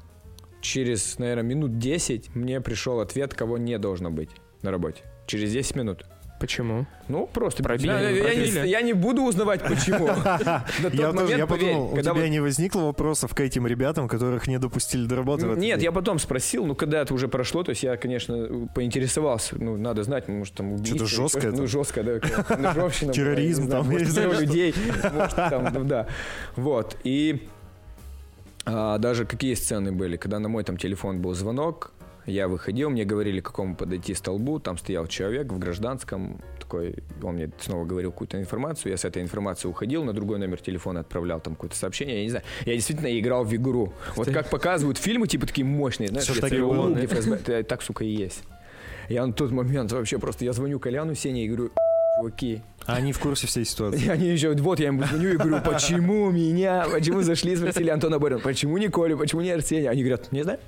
[0.61, 4.29] Через, наверное, минут 10 мне пришел ответ, кого не должно быть
[4.61, 5.03] на работе.
[5.25, 6.05] Через 10 минут.
[6.41, 6.87] Почему?
[7.07, 8.59] Ну, просто Пробили, Я, я пробили.
[8.61, 10.07] не, я не буду узнавать, почему.
[10.91, 15.05] Я тоже, я подумал, у тебя не возникло вопросов к этим ребятам, которых не допустили
[15.05, 15.45] до работы?
[15.45, 19.77] Нет, я потом спросил, ну когда это уже прошло, то есть я, конечно, поинтересовался, ну
[19.77, 21.51] надо знать, может там убийство, Что-то жесткое.
[21.51, 21.67] Ну там.
[21.67, 22.19] жестко, да,
[23.13, 24.75] Терроризм не знаю, там, может, я людей,
[25.13, 26.07] может там, ну, да,
[26.55, 27.47] вот, и
[28.65, 31.91] а, даже какие сцены были, когда на мой там телефон был звонок,
[32.25, 37.35] я выходил, мне говорили, к какому подойти столбу, там стоял человек в гражданском, такой, он
[37.35, 41.39] мне снова говорил какую-то информацию, я с этой информацией уходил, на другой номер телефона отправлял
[41.39, 43.93] там какое-то сообщение, я не знаю, я действительно играл в игру.
[44.15, 48.09] Вот как показывают фильмы, типа такие мощные, знаешь, и ЦРУ, где ФСБ, так, сука, и
[48.09, 48.43] есть.
[49.09, 51.71] Я на тот момент вообще просто, я звоню Коляну Сене и говорю,
[52.17, 54.05] чуваки, А они в курсе всей ситуации.
[54.05, 58.19] и они еще, вот я ему звоню и говорю, почему меня, почему зашли, спросили Антона
[58.19, 59.89] Борина, почему не Колю, почему не Арсения?
[59.89, 60.59] Они говорят, не знаю.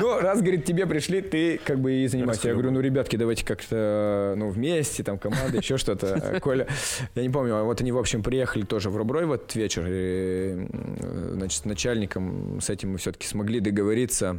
[0.00, 2.48] Ну, раз, говорит, тебе пришли, ты как бы и занимайся.
[2.48, 6.38] Я говорю, ну, ребятки, давайте как-то, ну, вместе, там, команда, еще что-то.
[6.42, 6.66] Коля,
[7.14, 9.84] я не помню, а вот они, в общем, приехали тоже в Руброй в этот вечер,
[9.88, 14.38] и, м, значит, с начальником с этим мы все-таки смогли договориться.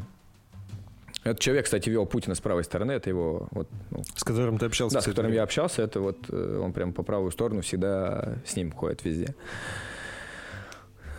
[1.23, 4.65] Этот человек, кстати, вел Путина с правой стороны, это его, вот, ну, С которым ты
[4.67, 4.95] общался?
[4.95, 8.55] да, с которым я общался, это вот э, он прям по правую сторону всегда с
[8.55, 9.35] ним ходит везде.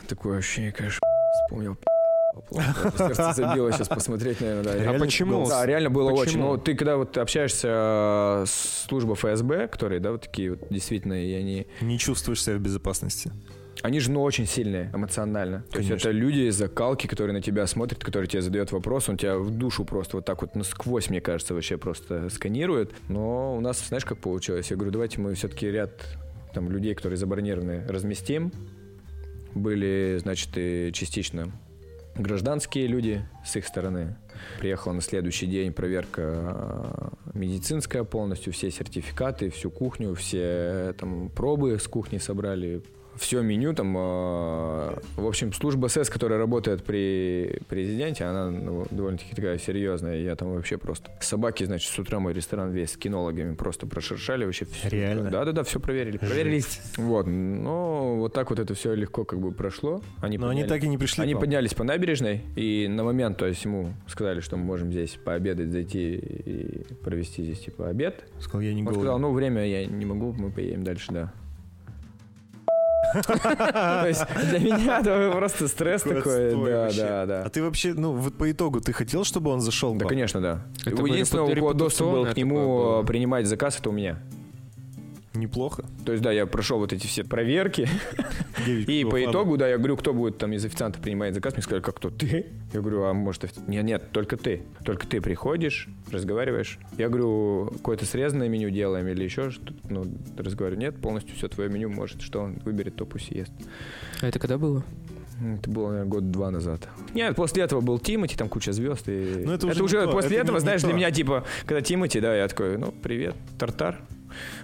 [0.09, 1.01] Такое ощущение, конечно,
[1.45, 1.77] вспомнил.
[2.43, 2.93] Плохо.
[2.97, 4.75] Сердце забило сейчас посмотреть, наверное, да.
[4.77, 5.49] Реально а почему?
[5.49, 6.21] Да, реально было Почему?
[6.23, 6.39] очень.
[6.41, 11.15] Ну, ты когда вот общаешься э, с службой ФСБ, которые, да, вот такие вот действительно,
[11.15, 13.33] и они, Не чувствуешь себя в безопасности.
[13.83, 15.65] они же, ну, очень сильные эмоционально.
[15.71, 16.09] То есть Конечно.
[16.09, 19.51] это люди из закалки, которые на тебя смотрят, которые тебе задают вопрос, он тебя в
[19.51, 22.93] душу просто вот так вот насквозь, мне кажется, вообще просто сканирует.
[23.09, 24.71] Но у нас, знаешь, как получилось?
[24.71, 25.93] Я говорю, давайте мы все-таки ряд
[26.53, 28.53] там людей, которые забронированы, разместим.
[29.55, 31.51] Были, значит, и частично
[32.15, 34.17] гражданские люди с их стороны.
[34.59, 41.29] Приехала на следующий день проверка э, медицинская полностью, все сертификаты, всю кухню, все э, там
[41.31, 42.83] пробы с кухни собрали,
[43.17, 49.35] все меню там, э, в общем, служба СС, которая работает при президенте, она ну, довольно-таки
[49.35, 50.21] такая серьезная.
[50.21, 54.45] Я там вообще просто собаки, значит, с утра мой ресторан весь с кинологами просто прошершали
[54.45, 54.89] вообще все.
[54.89, 55.31] Реально?
[55.31, 56.63] Да-да-да, все проверили, проверили.
[56.97, 60.03] Вот, ну вот так вот это все легко как бы прошло.
[60.21, 61.23] Они Но они подняли- так и не пришли.
[61.23, 65.19] они поднялись по набережной, и на момент, то есть ему сказали, что мы можем здесь
[65.23, 68.25] пообедать, зайти и провести здесь типа обед.
[68.39, 69.01] Сказал, я не Он голоден.
[69.03, 71.33] сказал, ну время я не могу, мы поедем дальше, да.
[73.13, 76.55] То есть для меня это просто стресс такой.
[76.55, 77.43] Да, да, да.
[77.45, 79.95] А ты вообще, ну, вот по итогу, ты хотел, чтобы он зашел?
[79.95, 80.67] Да, конечно, да.
[80.85, 83.03] Единственное, у кого доступ был к нему было.
[83.03, 84.19] принимать заказ, это у меня.
[85.33, 85.85] Неплохо.
[86.05, 87.89] То есть, да, я прошел вот эти все проверки,
[88.67, 91.83] и по итогу, да, я говорю, кто будет там из официантов принимать заказ, мне сказали,
[91.83, 92.47] как кто, ты?
[92.73, 94.63] Я говорю, а может, нет, нет, только ты.
[94.85, 96.79] Только ты приходишь, разговариваешь.
[96.99, 99.75] Я говорю, какое-то срезанное меню делаем или еще что-то.
[99.89, 100.07] Ну,
[100.37, 103.53] разговариваю, нет, полностью все твое меню, может, что он выберет, то пусть ест.
[104.21, 104.85] А это когда было?
[105.41, 106.89] Это было, наверное, год-два назад.
[107.15, 109.09] Нет, после этого был Тимати, там куча звезд.
[109.09, 109.43] И...
[109.47, 110.97] Ну, это уже не то, после это этого, не- не знаешь, для то.
[110.97, 114.01] меня, типа, когда Тимати, да, я такой, ну, привет, тартар.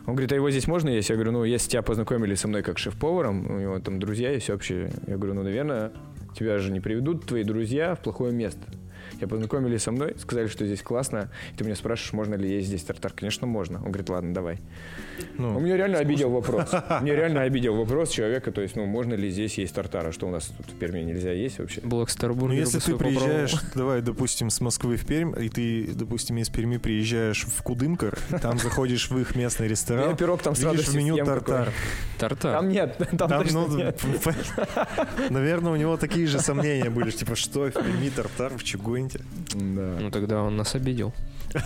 [0.07, 1.09] Он говорит, а его здесь можно есть?
[1.11, 4.49] Я говорю, ну, если тебя познакомили со мной как шеф-поваром, у него там друзья есть
[4.49, 4.91] вообще.
[5.07, 5.93] Я говорю, ну, наверное,
[6.35, 8.63] тебя же не приведут твои друзья в плохое место.
[9.21, 11.31] Я познакомились со мной, сказали, что здесь классно.
[11.55, 13.13] И ты меня спрашиваешь, можно ли есть здесь тартар.
[13.13, 13.79] Конечно, можно.
[13.79, 14.59] Он говорит, ладно, давай.
[15.39, 16.71] Ну, Он меня реально обидел вопрос.
[17.01, 20.27] Мне реально обидел вопрос человека, то есть, ну, можно ли здесь есть тартар, а что
[20.27, 21.81] у нас тут в Перми нельзя есть вообще?
[21.81, 23.25] Блэк Стар Ну, если ты свой попробовал.
[23.25, 28.19] приезжаешь, давай, допустим, с Москвы в Пермь, и ты, допустим, из Перми приезжаешь в Кудымкар,
[28.43, 31.73] там заходишь в их местный Я ресторан, пирог там видишь в меню тартар.
[32.19, 32.53] Тартар.
[32.53, 34.01] Там нет, там, Там, точно ну, нет.
[35.31, 38.63] наверное, у него такие же сомнения были, типа, что в Перми тартар в
[39.09, 39.21] Чугунте?
[39.55, 39.99] Да.
[40.01, 41.13] Ну тогда он нас обидел.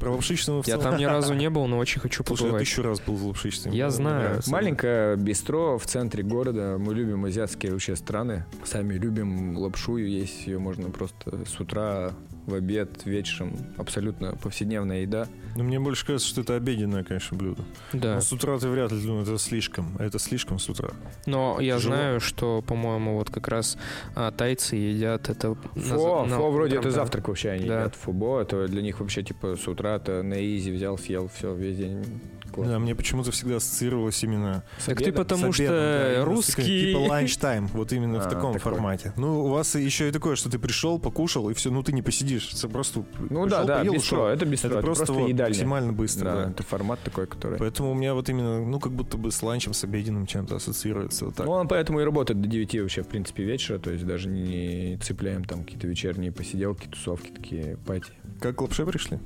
[0.00, 2.64] Про лапшичную в Я там ни разу не был, но очень хочу Слушай, я побывать.
[2.66, 3.76] тысячу раз был в лапшичной.
[3.76, 4.40] Я знаю.
[4.46, 6.76] Маленькое бистро в центре города.
[6.78, 8.44] Мы любим азиатские вообще страны.
[8.64, 9.98] Сами любим лапшу.
[9.98, 12.12] Есть ее можно просто с утра,
[12.48, 13.52] в обед, вечером.
[13.76, 15.26] Абсолютно повседневная еда.
[15.56, 17.62] Но мне больше кажется, что это обеденное, конечно, блюдо.
[17.92, 18.14] Да.
[18.16, 19.96] Но с утра ты вряд ли, ну, это слишком.
[19.98, 20.90] Это слишком с утра.
[21.26, 21.94] Но я Тяжело.
[21.94, 23.76] знаю, что, по-моему, вот как раз
[24.14, 25.56] а, тайцы едят это...
[25.74, 27.02] на Фо, на фо вроде утром, это да.
[27.02, 27.80] завтрак вообще они Да.
[27.82, 27.94] едят.
[27.96, 31.54] Фо бо, это для них вообще типа с утра это на easy взял, съел, все,
[31.54, 32.04] весь день.
[32.52, 32.72] Классно.
[32.74, 36.62] Да, мне почему-то всегда ассоциировалось именно С Так ты потому с обедом, да, что русский...
[36.62, 38.72] Типа lunch time, вот именно в А, таком такой.
[38.72, 39.12] формате.
[39.16, 42.02] Ну, у вас еще и такое, что ты пришел, покушал, и все, ну ты не
[42.02, 42.52] посидишь.
[42.54, 45.54] Это просто Ну пришел, да, да, поел, бистро, это бистро, Это просто, вот едальня.
[45.54, 46.50] максимально быстро, Да, да.
[46.50, 47.58] это формат такой, который...
[47.58, 51.26] Поэтому у меня вот именно, ну, как будто бы с ланчем, с обеденным чем-то ассоциируется
[51.26, 51.46] вот так.
[51.46, 54.98] Ну, он поэтому и работает до 9 вообще, в принципе, вечера, то есть даже не
[55.02, 58.12] цепляем там какие-то вечерние посиделки, тусовки такие, пати.
[58.40, 59.18] Как к лапше пришли?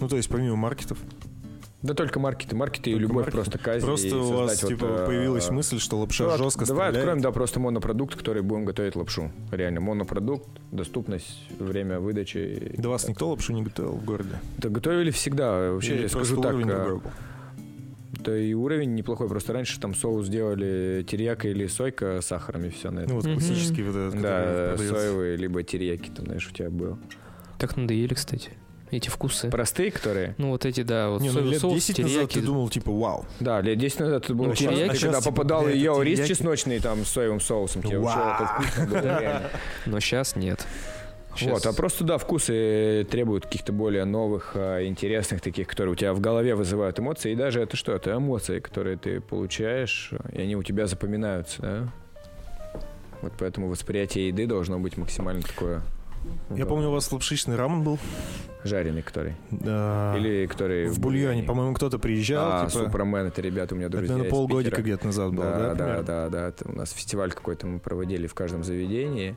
[0.00, 0.98] Ну, то есть помимо маркетов.
[1.82, 3.36] Да только маркеты, маркеты и Только любовь маркеты.
[3.36, 3.84] просто к Азии.
[3.84, 6.64] Просто и у вас, создать вот, типа, э, появилась мысль, что лапша ну, от- жестко
[6.64, 6.96] Давай стреляет.
[7.08, 9.32] откроем, да, просто монопродукт, который будем готовить лапшу.
[9.50, 12.74] Реально, монопродукт, доступность, время выдачи.
[12.78, 14.30] Да вас никто лапшу не готовил в городе?
[14.58, 15.72] Да готовили всегда.
[15.72, 17.02] Вообще, Или я скажу просто так, а, был?
[18.12, 19.28] да и уровень неплохой.
[19.28, 23.08] Просто раньше там соус делали терияка или сойка с сахаром и все на это.
[23.10, 23.34] Ну, вот Мгм.
[23.34, 26.96] классический вот этот, да, соевые, либо терияки, там, знаешь, у тебя был.
[27.58, 28.50] Так надоели, кстати,
[28.98, 29.48] эти вкусы.
[29.50, 30.34] Простые, которые?
[30.38, 32.34] Ну вот эти, да, вот Не, ну соевый лет соус, 10 назад терияки.
[32.34, 33.24] ты думал, типа, вау.
[33.40, 34.66] Да, лет 10 назад это было Ну, классно.
[34.66, 36.34] терияки- Ты а когда типа, попадал и ел рис терияки.
[36.34, 38.34] чесночный там с соевым соусом, тебе вообще Вау.
[38.34, 39.42] это вкусно было.
[39.86, 40.66] Но сейчас нет.
[41.34, 45.96] Щас- Вот, а просто, да, вкусы требуют каких-то более новых, а, интересных таких, которые у
[45.96, 47.32] тебя в голове вызывают эмоции.
[47.32, 47.92] И даже это что?
[47.92, 51.88] Это эмоции, которые ты получаешь, и они у тебя запоминаются, да?
[53.22, 55.80] Вот поэтому восприятие еды должно быть максимально такое...
[56.50, 57.98] Я да, помню, у вас лапшичный рамен был.
[58.64, 59.34] Жареный, который.
[59.50, 60.14] Да.
[60.16, 60.86] Или который...
[60.86, 61.42] в бульоне.
[61.42, 62.48] По-моему, кто-то приезжал.
[62.52, 65.44] А, типа, Супермен, это ребята у меня это, друзья наверное, из полгодика где-то назад было,
[65.44, 65.74] да?
[65.74, 66.48] Да, да, да, да.
[66.48, 69.36] Это у нас фестиваль какой-то мы проводили в каждом заведении.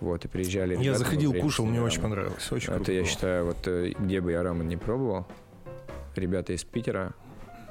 [0.00, 2.50] Вот, и приезжали Я заходил, кушал, мне очень понравилось.
[2.50, 5.28] Очень Это, я считаю, вот э, где бы я рамен не пробовал,
[6.16, 7.14] ребята из Питера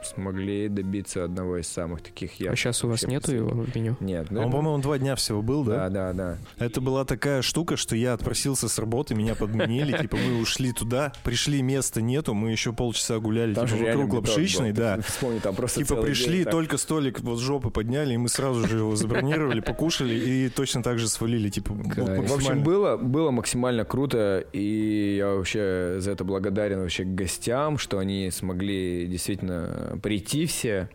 [0.04, 2.60] смогли добиться одного из самых таких А ярких.
[2.60, 3.95] сейчас у вас нету его в меню?
[3.99, 5.89] Нет, ну А Он, это- по-моему, два дня всего был, да?
[5.89, 6.66] да, да, да.
[6.66, 11.14] Это была такая штука, что я отпросился с работы, меня подменили, типа мы ушли туда,
[11.24, 14.99] пришли, места нету, мы еще полчаса гуляли Там типа, вокруг лапшичной, да.
[15.06, 16.52] Вспомни, там просто Типа пришли, день так.
[16.52, 20.84] только столик вот с жопы подняли, и мы сразу же его забронировали, покушали и точно
[20.84, 21.74] так же свалили, типа.
[21.74, 27.99] В общем, было, было максимально круто, и я вообще за это благодарен вообще гостям, что
[27.99, 30.89] они смогли действительно прийти все,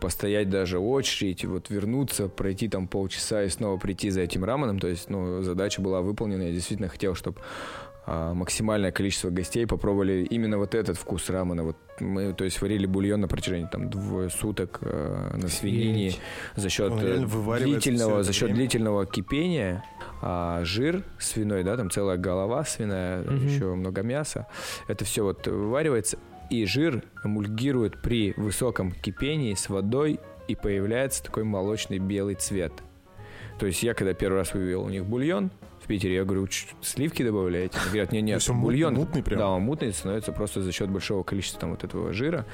[0.00, 4.78] постоять даже очередь, вот вернуться, пройти там полчаса и снова прийти за этим раменом.
[4.78, 6.42] То есть, ну, задача была выполнена.
[6.44, 7.38] Я действительно хотел, чтобы
[8.06, 11.62] максимальное количество гостей попробовали именно вот этот вкус рамена.
[11.62, 16.20] Вот мы, то есть, варили бульон на протяжении там двое суток э, на свинине Офигеть.
[16.56, 17.24] за счет э,
[17.60, 18.56] длительного, за счет время.
[18.56, 19.84] длительного кипения,
[20.22, 23.46] а жир свиной, да, там целая голова свиная, Мгм.
[23.46, 24.46] еще много мяса.
[24.88, 26.18] Это все вот вываривается,
[26.50, 32.72] и жир эмульгирует при высоком кипении с водой, и появляется такой молочный белый цвет.
[33.58, 35.50] То есть я, когда первый раз вывел у них бульон,
[35.90, 36.14] Питере.
[36.14, 37.76] Я говорю, «Ч- сливки добавляете?
[37.80, 38.94] Они говорят, нет, нет, бульон.
[38.94, 39.38] мутный прям?
[39.40, 42.46] Да, он мутный становится просто за счет большого количества там вот этого жира,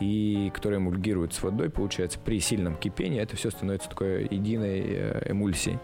[0.00, 5.30] и который эмульгирует с водой, получается, при сильном кипении это все становится такой единой э,
[5.30, 5.78] эмульсией.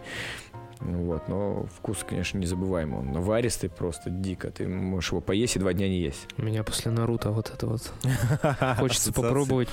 [0.81, 2.99] Ну Вот, но вкус, конечно, незабываемый.
[2.99, 4.49] Он наваристый просто дико.
[4.51, 6.27] Ты можешь его поесть и два дня не есть.
[6.37, 7.91] У меня после Наруто вот это вот.
[8.77, 9.69] Хочется попробовать.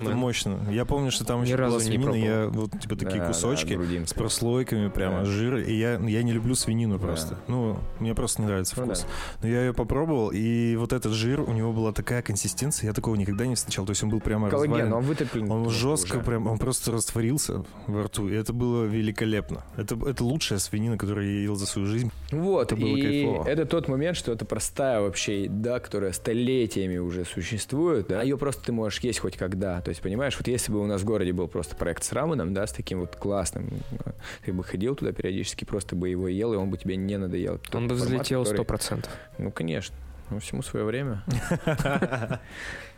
[0.00, 0.60] Это мощно.
[0.70, 5.24] Я помню, что там еще была свинина, я вот типа такие кусочки с прослойками прямо
[5.24, 7.38] жира, и я, не люблю свинину просто.
[7.48, 9.06] Ну, мне просто не нравится Ну вкус.
[9.42, 13.14] Но я ее попробовал, и вот этот жир, у него была такая консистенция, я такого
[13.16, 13.84] никогда не встречал.
[13.86, 15.50] То есть он был прямо Коллаген, он вытоплен.
[15.50, 19.64] Он жестко прям, он просто растворился во рту, и это было великолепно.
[19.76, 22.10] Это, это лучшая свинина, которую я ел за свою жизнь.
[22.30, 23.48] Вот, Это было и кайфово.
[23.48, 28.66] это тот момент, что это простая вообще еда, которая столетиями уже существует, да, ее просто
[28.66, 29.80] ты можешь есть хоть когда.
[29.90, 32.54] То есть, понимаешь, вот если бы у нас в городе был просто проект с раменом,
[32.54, 33.70] да, с таким вот классным,
[34.04, 34.12] э,
[34.44, 37.58] ты бы ходил туда периодически, просто бы его ел, и он бы тебе не надоел.
[37.58, 39.12] Тот Он бы формат, взлетел который- сто процентов.
[39.38, 39.96] Ну, конечно.
[40.30, 41.24] Ну, всему свое время.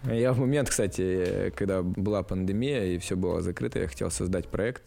[0.05, 4.83] Я в момент, кстати, когда была пандемия и все было закрыто, я хотел создать проект.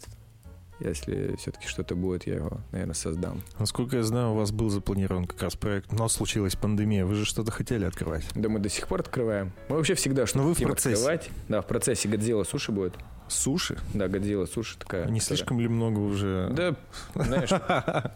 [0.79, 3.41] Если все-таки что-то будет, я его, наверное, создам.
[3.57, 7.05] Насколько я знаю, у вас был запланирован как раз проект, но случилась пандемия.
[7.05, 8.25] Вы же что-то хотели открывать.
[8.35, 9.53] Да мы до сих пор открываем.
[9.69, 10.95] Мы вообще всегда что-то Но вы в процессе.
[10.95, 11.29] открывать.
[11.47, 12.93] Да, в процессе Годзилла суши будет.
[13.29, 13.77] Суши?
[13.93, 15.05] Да, Годзилла суши такая.
[15.05, 16.49] Не которая- слишком ли много уже?
[16.51, 16.75] Да,
[17.15, 17.49] знаешь,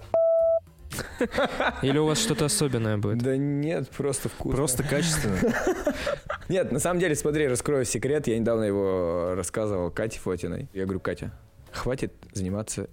[1.82, 3.20] Или у вас что-то особенное будет?
[3.20, 4.57] да нет, просто вкусно.
[4.57, 5.38] Просто качественно.
[6.49, 8.26] Нет, на самом деле, смотри, раскрою секрет.
[8.28, 10.68] Я недавно его рассказывал Кате Фотиной.
[10.74, 11.32] Я говорю, Катя,
[11.72, 12.88] хватит заниматься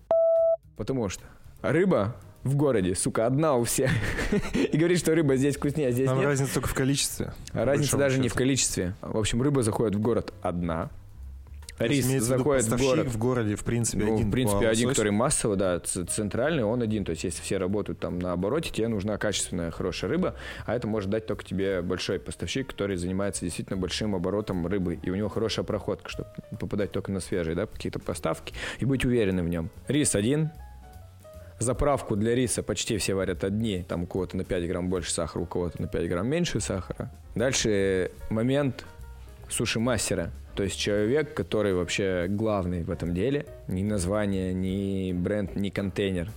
[0.77, 1.25] потому что
[1.63, 2.15] рыба
[2.45, 3.91] в городе, сука, одна у всех.
[4.55, 6.27] И говорит, что рыба здесь вкуснее, а здесь Там нет.
[6.27, 7.33] разница только в количестве.
[7.53, 8.35] Разница даже не счету.
[8.35, 8.95] в количестве.
[9.01, 10.91] В общем, рыба заходит в город одна.
[11.79, 13.07] Есть Рис виду заходит в город.
[13.07, 14.29] в городе, в принципе, Ну, один.
[14.29, 17.05] в принципе, один, который массово, да, центральный, он один.
[17.05, 20.87] То есть, если все работают там на обороте, тебе нужна качественная, хорошая рыба, а это
[20.87, 25.29] может дать только тебе большой поставщик, который занимается действительно большим оборотом рыбы, и у него
[25.29, 29.71] хорошая проходка, чтобы попадать только на свежие, да, какие-то поставки, и быть уверенным в нем.
[29.89, 30.51] Рис один,
[31.59, 33.83] Заправку для риса почти все варят одни.
[33.83, 37.11] Там у кого-то на 5 грамм больше сахара, у кого-то на 5 грамм меньше сахара.
[37.35, 38.85] Дальше момент
[39.49, 40.31] суши-мастера.
[40.57, 43.47] То есть человек, который вообще главный в этом деле.
[43.69, 46.31] Ни название, ни бренд, ни контейнер.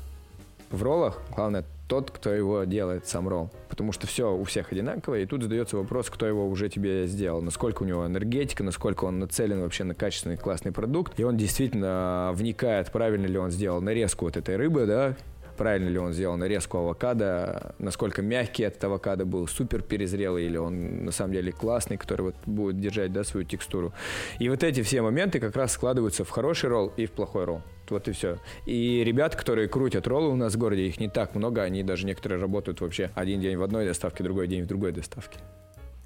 [0.69, 3.49] В роллах главное тот, кто его делает, сам ролл.
[3.69, 7.41] Потому что все у всех одинаково, и тут задается вопрос, кто его уже тебе сделал.
[7.41, 11.17] Насколько у него энергетика, насколько он нацелен вообще на качественный классный продукт.
[11.19, 15.15] И он действительно вникает, правильно ли он сделал нарезку вот этой рыбы, да,
[15.59, 21.03] правильно ли он сделал нарезку авокадо, насколько мягкий этот авокадо был, супер перезрелый, или он
[21.03, 23.93] на самом деле классный, который вот будет держать да, свою текстуру.
[24.39, 27.61] И вот эти все моменты как раз складываются в хороший ролл и в плохой ролл.
[27.89, 28.37] Вот и все.
[28.65, 32.05] И ребят, которые крутят роллы у нас в городе, их не так много, они даже
[32.05, 35.39] некоторые работают вообще один день в одной доставке, другой день в другой доставке.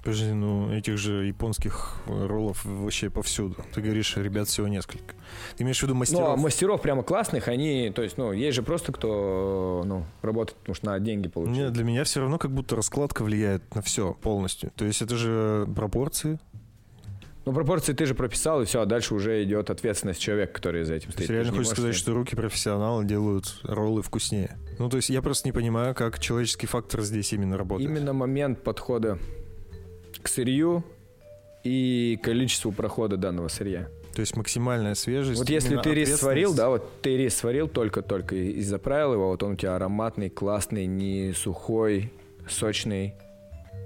[0.04, 3.56] Подожди, ну этих же японских э, роллов вообще повсюду.
[3.74, 5.14] Ты говоришь, ребят всего несколько.
[5.56, 6.38] Ты имеешь в виду Ну, а мастеров?
[6.38, 10.86] мастеров прямо классных, они, то есть, ну, есть же просто кто, ну, работает, потому что
[10.86, 11.56] на деньги получает.
[11.58, 14.70] Нет, для меня все равно как будто раскладка влияет на все полностью.
[14.76, 16.38] То есть это же пропорции.
[17.46, 20.94] Ну, пропорции ты же прописал, и все, а дальше уже идет ответственность человека, который за
[20.94, 21.30] этим То стоит.
[21.30, 24.56] реально хочешь сказать- что руки профессионала делают роллы вкуснее.
[24.78, 27.90] Ну, то есть я просто не понимаю, как человеческий фактор здесь именно работает.
[27.90, 29.18] Именно момент подхода
[30.24, 30.82] к сырью
[31.62, 33.88] и количеству прохода данного сырья.
[34.14, 35.38] То есть максимальная свежесть.
[35.38, 39.42] Вот если ты рис сварил, да, вот ты рис сварил только-только и заправил его, вот
[39.42, 42.12] он у тебя ароматный, классный, не сухой,
[42.48, 43.14] сочный.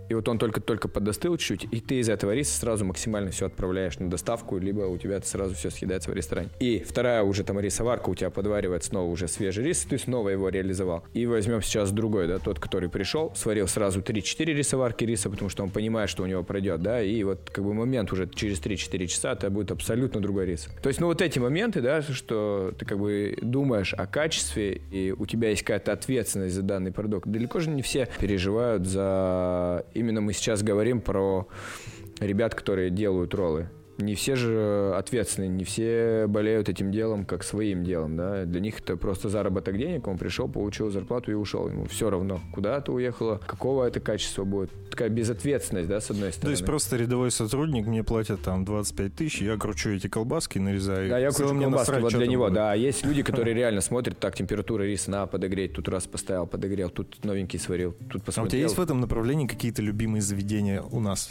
[0.09, 3.99] И вот он только-только подостыл чуть-чуть, и ты из этого риса сразу максимально все отправляешь
[3.99, 6.49] на доставку, либо у тебя это сразу все съедается в ресторане.
[6.61, 10.49] И вторая уже там рисоварка у тебя подваривает снова уже свежий рис, ты снова его
[10.49, 11.05] реализовал.
[11.13, 15.63] И возьмем сейчас другой, да, тот, который пришел, сварил сразу 3-4 рисоварки риса, потому что
[15.63, 19.07] он понимает, что у него пройдет, да, и вот как бы момент уже через 3-4
[19.09, 20.69] часа это будет абсолютно другой рис.
[20.83, 25.13] То есть, ну вот эти моменты, да, что ты как бы думаешь о качестве, и
[25.13, 27.29] у тебя есть какая-то ответственность за данный продукт.
[27.29, 29.78] Далеко же не все переживают за...
[29.95, 31.49] Именно мы сейчас говорим про
[32.21, 33.69] ребят, которые делают роллы.
[33.99, 38.45] Не все же ответственны, не все болеют этим делом как своим делом, да.
[38.45, 41.69] Для них это просто заработок денег, он пришел, получил зарплату и ушел.
[41.69, 44.71] Ему все равно, куда ты уехала, какого это качества будет.
[44.91, 46.53] Такая безответственность, да, с одной То стороны.
[46.53, 51.09] есть просто рядовой сотрудник, мне платят там 25 тысяч, я кручу эти колбаски, нарезаю.
[51.09, 52.55] Да, я кручу колбаски насрать, вот для него, будет.
[52.55, 52.73] да.
[52.73, 56.89] А есть люди, которые реально смотрят, так, температура риса, на, подогреть, тут раз поставил, подогрел,
[56.91, 58.63] тут новенький сварил, тут А у тебя посмотрел.
[58.63, 61.31] есть в этом направлении какие-то любимые заведения у нас?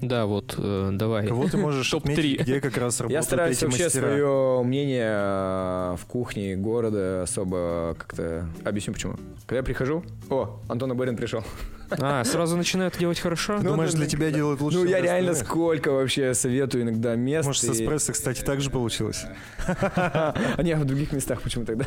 [0.00, 1.26] Да, вот, э, давай.
[1.26, 2.52] Кого ты можешь Топ отметить, Топ-три.
[2.54, 4.06] где как раз Я стараюсь вообще мастера.
[4.08, 8.48] свое мнение э, в кухне города особо как-то...
[8.64, 9.14] Объясню почему.
[9.46, 10.02] Когда я прихожу...
[10.30, 11.42] О, Антон Аборин пришел.
[11.90, 13.58] А, сразу начинают делать хорошо?
[13.58, 14.78] Ну, Думаешь, для тебя делают лучше?
[14.78, 15.48] Ну, я реально остальных?
[15.52, 17.46] сколько вообще советую иногда мест.
[17.46, 19.24] Может, и- эспрессо, кстати, так же получилось?
[19.68, 21.86] А не, в других местах почему тогда?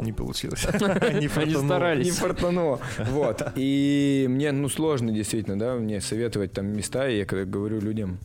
[0.00, 0.66] Не получилось.
[1.12, 2.06] Не старались.
[2.06, 2.80] Не фартануло.
[3.10, 3.42] Вот.
[3.54, 8.18] И мне, ну, сложно действительно, да, мне советовать там места, и я когда говорю людям,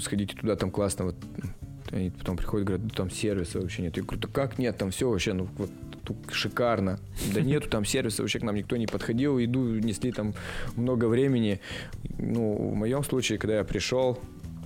[0.00, 1.16] сходите туда, там классно, вот,
[1.90, 3.96] они потом приходят, говорят, «Да там сервиса вообще нет.
[3.96, 5.70] Я говорю, да как нет, там все вообще, ну, вот,
[6.04, 6.98] тут шикарно.
[7.34, 10.34] Да нету там сервиса, вообще к нам никто не подходил, еду несли там
[10.76, 11.60] много времени.
[12.18, 14.18] Ну, в моем случае, когда я пришел,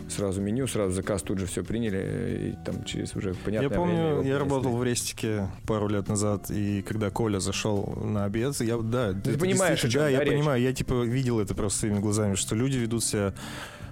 [0.08, 3.76] сразу меню, сразу заказ тут же все приняли, и там через уже понятное Я время
[3.76, 4.32] помню, я принесли.
[4.38, 9.30] работал в Рестике пару лет назад, и когда Коля зашел на обед, я, да, Ты
[9.30, 10.28] это понимаешь, да, я речь?
[10.28, 13.34] понимаю, я типа видел это просто своими глазами, что люди ведут себя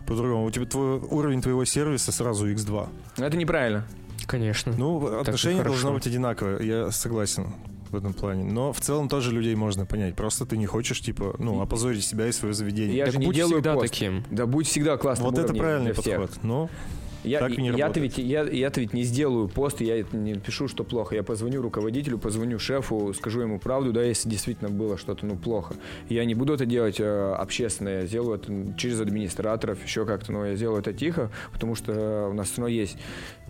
[0.06, 0.44] по-другому.
[0.46, 2.88] У тебя твой уровень твоего сервиса сразу x2.
[3.18, 3.86] Но это неправильно.
[4.26, 4.72] Конечно.
[4.76, 7.54] Ну, отношение должно быть одинаковое, я согласен
[7.90, 8.44] в этом плане.
[8.44, 10.16] Но в целом тоже людей можно понять.
[10.16, 12.96] Просто ты не хочешь, типа, ну, опозорить себя и свое заведение.
[12.96, 13.88] Я так же не будь делаю всегда пост.
[13.92, 14.24] таким.
[14.30, 16.20] Да будь всегда классным вот это правильный для всех.
[16.20, 16.40] подход.
[16.42, 16.70] Ну,
[17.24, 20.68] Я, Так и не я-то ведь, я, я-то ведь не сделаю пост, я не пишу,
[20.68, 21.14] что плохо.
[21.14, 25.74] Я позвоню руководителю, позвоню шефу, скажу ему правду, да, если действительно было что-то, ну, плохо.
[26.08, 30.46] Я не буду это делать э, общественно, я сделаю это через администраторов, еще как-то, но
[30.46, 32.98] я сделаю это тихо, потому что у нас все равно есть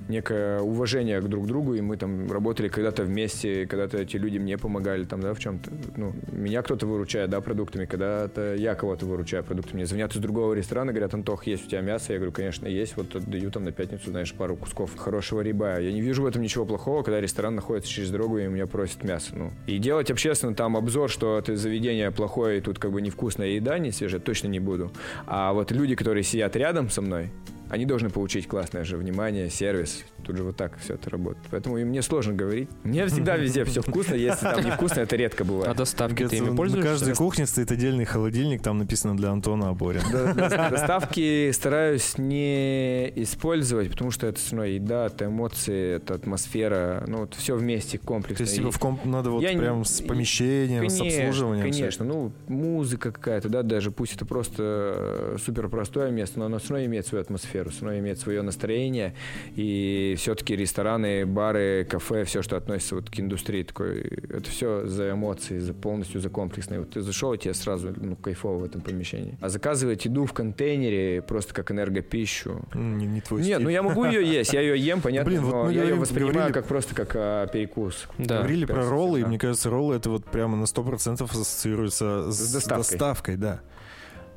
[0.09, 4.59] некое уважение к друг другу, и мы там работали когда-то вместе, когда-то эти люди мне
[4.59, 5.71] помогали там, да, в чем-то.
[5.97, 9.79] Ну, меня кто-то выручает, да, продуктами, когда-то я кого-то выручаю продуктами.
[9.79, 12.13] Мне звонят из другого ресторана, говорят, Антох, есть у тебя мясо?
[12.13, 15.81] Я говорю, конечно, есть, вот отдаю там на пятницу, знаешь, пару кусков хорошего риба.
[15.81, 19.05] Я не вижу в этом ничего плохого, когда ресторан находится через дорогу, и меня просят
[19.05, 19.33] мясо.
[19.35, 23.49] Ну, и делать общественно там обзор, что это заведение плохое, и тут как бы невкусная
[23.49, 24.93] еда, не свежая, точно не буду.
[25.27, 27.31] А вот люди, которые сидят рядом со мной,
[27.75, 30.05] они должны получить классное же внимание, сервис.
[30.25, 31.45] Тут же вот так все это работает.
[31.51, 32.68] Поэтому и мне сложно говорить.
[32.83, 34.14] Мне всегда везде все вкусно.
[34.14, 35.77] Если там невкусно, это редко А бывает.
[35.77, 36.89] доставки ты ими на пользуешься?
[36.91, 40.03] каждой кухне стоит отдельный холодильник, там написано для Антона Аборин.
[40.11, 46.14] До- до- Доставки стараюсь не использовать, потому что это все равно еда, это эмоции, это
[46.14, 47.05] атмосфера.
[47.07, 48.43] Ну, вот все вместе То комплексно.
[48.45, 51.70] есть, типа, в комп надо вот Я не- прям с помещением, с обслуживанием.
[51.70, 56.70] Конечно, ну, музыка какая-то, да, даже пусть это просто супер простое место, но оно все
[56.75, 59.15] равно имеет свою атмосферу, все равно имеет свое настроение.
[59.57, 65.11] И все-таки рестораны, бары, кафе, все, что относится вот к индустрии такой, это все за
[65.12, 66.81] эмоции, за полностью за комплексные.
[66.81, 69.37] Вот ты зашел, и тебе сразу ну, кайфово в этом помещении.
[69.41, 72.62] А заказывать еду в контейнере просто как энергопищу.
[72.75, 73.65] Не, не твой Нет, стиль.
[73.65, 76.35] ну я могу ее есть, я ее ем, понятно, Блин, вот но я ее воспринимаю
[76.35, 78.07] говорили- как просто как а, перекус.
[78.19, 78.39] Да.
[78.39, 79.29] Говорили про роллы, и да.
[79.29, 82.79] мне кажется, роллы это вот прямо на 100% ассоциируется с, С доставкой.
[82.83, 83.61] доставкой, да.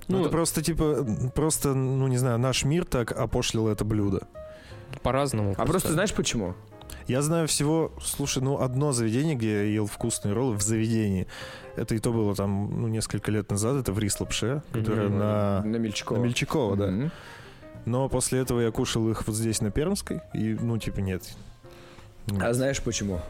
[0.08, 1.06] Ну, Ну, это просто, типа,
[1.36, 4.28] просто, ну, не знаю, наш мир так опошлил это блюдо.
[5.02, 5.54] По-разному.
[5.58, 6.56] А просто знаешь почему?
[7.08, 11.28] Я знаю всего, слушай, ну, одно заведение, где я ел вкусные роллы в заведении.
[11.76, 15.62] Это и то было там, ну, несколько лет назад, это в Рислапше, которое на...
[15.64, 16.18] На Мельчикова.
[16.18, 17.12] На Мельчакова, да.
[17.86, 21.24] Но после этого я кушал их вот здесь, на Пермской, и, ну, типа, нет.
[22.28, 22.44] Нет.
[22.44, 23.22] А знаешь почему?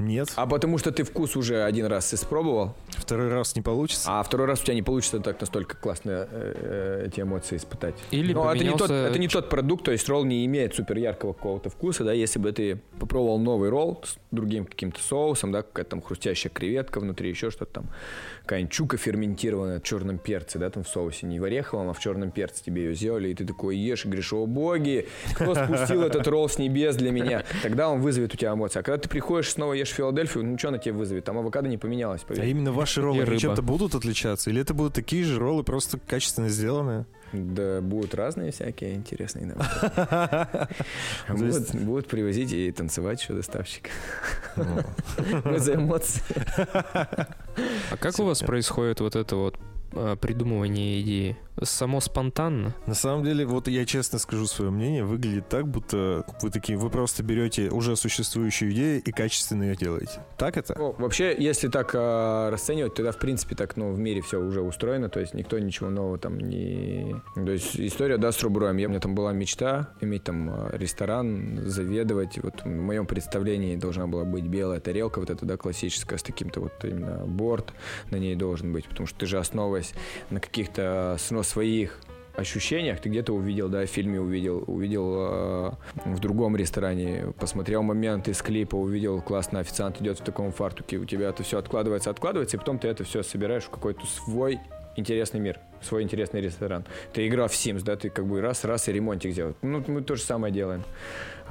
[0.00, 0.32] Нет.
[0.36, 4.08] А потому что ты вкус уже один раз испробовал, Второй раз не получится.
[4.10, 7.94] а второй раз у тебя не получится так настолько классно э, э, эти эмоции испытать.
[8.10, 10.74] Или Но это не, тот, поменялся это не тот продукт, то есть ролл не имеет
[10.74, 15.52] супер яркого какого-то вкуса, да, если бы ты попробовал новый ролл с другим каким-то соусом,
[15.52, 17.86] да, какая-то там хрустящая креветка внутри, еще что-то там,
[18.50, 22.00] какая-нибудь чука ферментированная в черном перце, да, там в соусе, не в ореховом, а в
[22.00, 26.02] черном перце тебе ее сделали, и ты такой ешь и говоришь, о боги, кто спустил
[26.02, 27.44] этот ролл с небес для меня?
[27.62, 28.80] Тогда он вызовет у тебя эмоции.
[28.80, 31.24] А когда ты приходишь, снова ешь Филадельфию, ну что она тебе вызовет?
[31.24, 32.48] Там авокадо не поменялось, А поверь.
[32.48, 34.50] именно ваши роллы чем-то будут отличаться?
[34.50, 37.06] Или это будут такие же роллы, просто качественно сделанные?
[37.32, 39.62] Да будут разные всякие интересные есть-
[41.28, 43.90] Будут, будут привозить и танцевать еще доставщик.
[45.44, 46.22] Мы за эмоции.
[46.56, 49.58] А как у вас происходит вот это вот
[50.20, 51.36] придумывание идеи?
[51.62, 52.74] Само спонтанно?
[52.86, 56.88] На самом деле, вот я честно скажу свое мнение, выглядит так, будто вы такие, вы
[56.88, 60.24] просто берете уже существующую идею и качественно ее делаете.
[60.38, 60.72] Так это?
[60.74, 64.62] О, вообще, если так а, расценивать, тогда в принципе так, ну, в мире все уже
[64.62, 67.14] устроено, то есть никто ничего нового там не...
[67.34, 68.78] То есть история, да, с Руброем.
[68.78, 72.38] Я, у меня там была мечта иметь там а, ресторан, заведовать.
[72.42, 76.60] Вот в моем представлении должна была быть белая тарелка, вот эта, да, классическая, с таким-то
[76.60, 77.74] вот именно борт
[78.10, 79.38] на ней должен быть, потому что ты же
[79.80, 79.94] основываясь
[80.30, 81.98] на каких-то ну, своих
[82.36, 85.70] ощущениях, ты где-то увидел, да, в фильме увидел, увидел э,
[86.06, 91.04] в другом ресторане, посмотрел момент из клипа, увидел, классно, официант идет в таком фартуке, у
[91.04, 94.60] тебя это все откладывается, откладывается, и потом ты это все собираешь в какой-то свой
[94.96, 96.84] интересный мир, свой интересный ресторан.
[97.12, 99.54] Ты играл в Sims, да, ты как бы раз-раз и ремонтик делал.
[99.62, 100.84] Ну, мы то же самое делаем.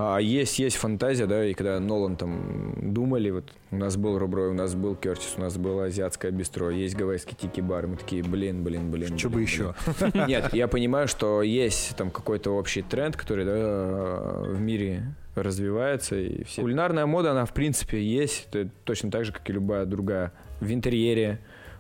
[0.02, 4.48] А есть, есть фантазия, да, и когда Нолан там думали, вот у нас был Руброй,
[4.48, 8.64] у нас был Кертис, у нас было азиатское бистро, есть гавайский тики-бар, мы такие, блин,
[8.64, 9.18] блин, блин.
[9.18, 9.76] Что бы еще?
[10.14, 15.04] Нет, я понимаю, что есть там какой-то общий тренд, который, да, в мире
[15.36, 16.62] развивается, и все.
[16.62, 18.48] Кулинарная мода, она в принципе есть,
[18.86, 20.32] точно так же, как и любая другая.
[20.62, 21.40] В интерьере,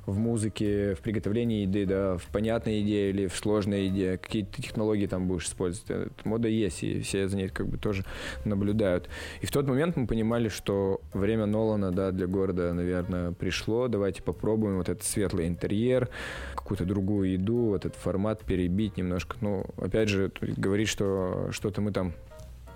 [0.10, 4.62] в музыке, в приготовлении еды, да, в понятной еде или в сложной еде, какие то
[4.62, 5.90] технологии там будешь использовать.
[5.90, 8.04] Эта мода есть, и все за ней как бы тоже
[8.46, 9.10] наблюдают.
[9.42, 13.88] И в тот момент мы понимали, что время Нолана, да, для города, наверное, пришло.
[13.88, 16.10] Давайте попробуем вот этот светлый интерьер,
[16.56, 19.38] какую-то другую еду, вот этот формат перебить немножко.
[19.42, 22.14] Ну, опять же, говорить, что что-то мы там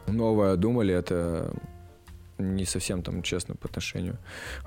[0.08, 1.54] новое думали, это
[2.38, 4.18] не совсем там честно по отношению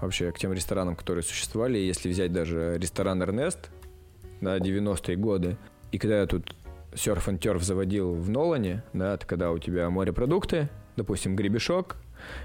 [0.01, 1.79] вообще к тем ресторанам, которые существовали.
[1.79, 3.71] Если взять даже ресторан Эрнест,
[4.41, 5.57] да, 90-е годы,
[5.93, 6.55] и когда я тут
[6.95, 11.97] серф and терф заводил в Нолане, да, это когда у тебя морепродукты, допустим, гребешок,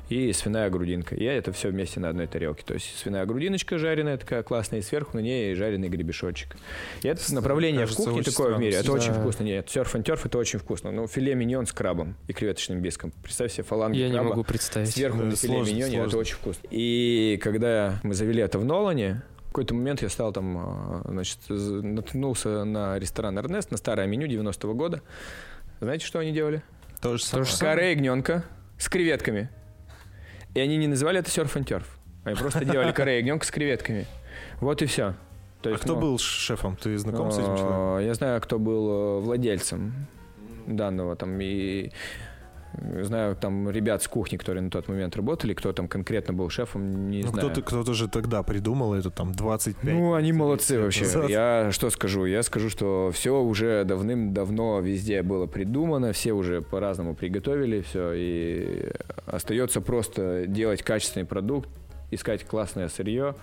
[0.09, 1.15] и свиная грудинка.
[1.15, 2.63] Я это все вместе на одной тарелке.
[2.65, 6.55] То есть свиная грудиночка жареная такая классная, и сверху на ней жареный гребешочек.
[7.01, 8.75] И это направление Кажется, в кухне такое в мире.
[8.75, 8.93] Это да.
[8.93, 9.43] очень вкусно.
[9.43, 10.91] Нет, серф and терф это очень вкусно.
[10.91, 13.11] Ну, филе миньон с крабом и креветочным биском.
[13.23, 14.23] Представь себе фаланги Я краба.
[14.23, 14.89] не могу представить.
[14.89, 16.07] Сверху да, на филе сложно, миньоне, сложно.
[16.07, 16.67] это очень вкусно.
[16.69, 21.39] И когда мы завели это в Нолане, в какой-то момент я стал там, а, значит,
[21.49, 25.01] наткнулся на ресторан Эрнест, на старое меню 90-го года.
[25.81, 26.63] Знаете, что они делали?
[27.01, 27.49] То же самое.
[27.59, 28.45] Каре ягненка
[28.77, 29.49] с креветками.
[30.53, 31.87] И они не называли это серф and терф.
[32.23, 34.05] Они просто делали каре ягненка с креветками.
[34.59, 35.15] Вот и все.
[35.61, 36.75] То есть, а кто ну, был шефом?
[36.75, 37.99] Ты знаком с этим человеком?
[37.99, 40.07] Я знаю, кто был э, владельцем
[40.65, 41.91] данного там и
[43.01, 47.09] Знаю там ребят с кухни, которые на тот момент работали, кто там конкретно был шефом,
[47.09, 47.49] не ну, знаю.
[47.49, 49.83] Кто-то, кто-то же тогда придумал это там 25.
[49.83, 51.03] Ну, они молодцы вообще.
[51.03, 51.29] Назад.
[51.29, 52.25] Я что скажу?
[52.25, 58.91] Я скажу, что все уже давным-давно везде было придумано, все уже по-разному приготовили все, и
[59.25, 61.69] остается просто делать качественный продукт,
[62.11, 63.35] искать классное сырье,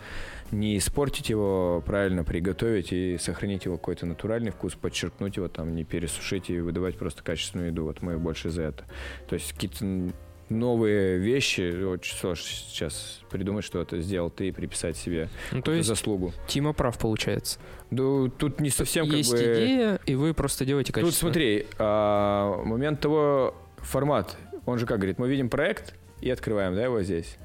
[0.50, 5.84] не испортить его, правильно приготовить и сохранить его какой-то натуральный вкус, подчеркнуть его, там, не
[5.84, 7.84] пересушить и выдавать просто качественную еду.
[7.84, 8.84] Вот мы больше за это.
[9.28, 10.12] То есть какие-то
[10.48, 15.86] новые вещи, очень сложно сейчас придумать что-то, сделал ты и приписать себе ну, то есть
[15.86, 16.32] заслугу.
[16.46, 17.58] Тима прав получается.
[17.90, 19.46] Да, тут не совсем Есть как бы...
[19.46, 21.12] идея, и вы просто делаете качественно.
[21.12, 26.74] Тут смотри, а, момент того, формат, он же как говорит, мы видим проект и открываем,
[26.74, 27.36] да, его здесь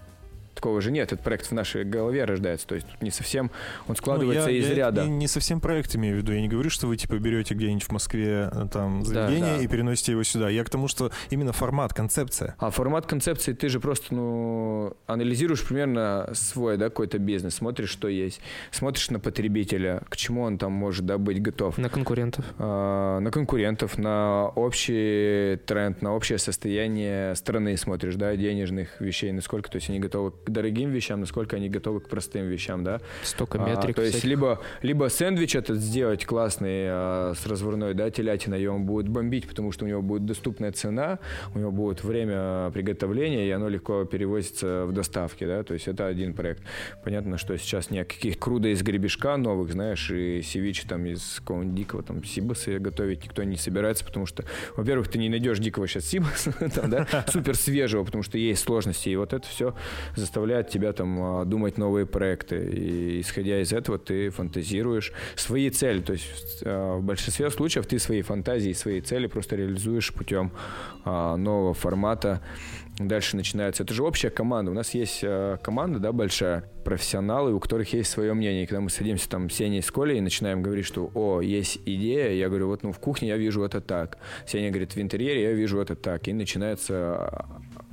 [0.53, 1.11] такого же нет.
[1.11, 2.67] Этот проект в нашей голове рождается.
[2.67, 3.51] То есть тут не совсем
[3.87, 5.05] он складывается ну, я, из я ряда.
[5.05, 6.33] Не, не совсем проект имею в виду.
[6.33, 9.63] Я не говорю, что вы типа берете где-нибудь в Москве э, там заведение да, да.
[9.63, 10.49] и переносите его сюда.
[10.49, 12.55] Я к тому, что именно формат, концепция.
[12.59, 18.07] А формат концепции ты же просто ну анализируешь примерно свой да какой-то бизнес, смотришь, что
[18.07, 18.39] есть,
[18.71, 21.77] смотришь на потребителя, к чему он там может да, быть готов.
[21.77, 22.45] На конкурентов.
[22.59, 29.69] А, на конкурентов, на общий тренд, на общее состояние страны смотришь, да, денежных вещей, насколько
[29.69, 33.01] то есть они готовы дорогим вещам, насколько они готовы к простым вещам, да.
[33.23, 33.97] Столько метрик.
[33.97, 38.67] А, то есть либо, либо сэндвич этот сделать классный а, с разварной, да, телятиной, и
[38.67, 41.19] он будет бомбить, потому что у него будет доступная цена,
[41.53, 46.07] у него будет время приготовления, и оно легко перевозится в доставке, да, то есть это
[46.07, 46.63] один проект.
[47.03, 51.75] Понятно, что сейчас не каких круда из гребешка новых, знаешь, и севичи там из какого-нибудь
[51.75, 54.43] дикого там сибаса готовить никто не собирается, потому что,
[54.75, 56.53] во-первых, ты не найдешь дикого сейчас сибаса,
[56.87, 59.75] да, супер свежего, потому что есть сложности, и вот это все
[60.15, 62.57] заставляет заставляет тебя там а, думать новые проекты.
[62.57, 66.01] И исходя из этого ты фантазируешь свои цели.
[66.01, 70.51] То есть а, в большинстве случаев ты свои фантазии, свои цели просто реализуешь путем
[71.05, 72.41] а, нового формата.
[72.97, 73.83] Дальше начинается.
[73.83, 74.71] Это же общая команда.
[74.71, 75.25] У нас есть
[75.63, 78.63] команда, да, большая, профессионалы, у которых есть свое мнение.
[78.63, 81.79] И когда мы садимся там с Сеней с Колей и начинаем говорить, что, о, есть
[81.85, 84.17] идея, я говорю, вот ну в кухне я вижу это так.
[84.45, 86.27] Сеня говорит, в интерьере я вижу это так.
[86.27, 87.45] И начинается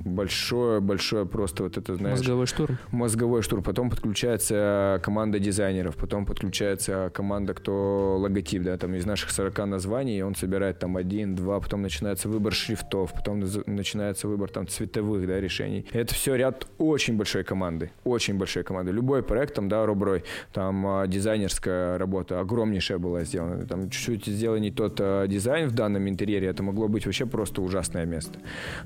[0.05, 2.19] большое-большое просто вот это, знаешь...
[2.19, 2.77] Мозговой штурм.
[2.91, 3.63] Мозговой штурм.
[3.63, 10.23] Потом подключается команда дизайнеров, потом подключается команда, кто логотип, да, там из наших 40 названий,
[10.23, 15.39] он собирает там один, два, потом начинается выбор шрифтов, потом начинается выбор там цветовых, да,
[15.39, 15.85] решений.
[15.91, 18.91] Это все ряд очень большой команды, очень большой команды.
[18.91, 20.23] Любой проект, там, да, Руброй,
[20.53, 23.65] там а, дизайнерская работа огромнейшая была сделана.
[23.65, 27.61] Там чуть-чуть сделан не тот а, дизайн в данном интерьере, это могло быть вообще просто
[27.61, 28.39] ужасное место.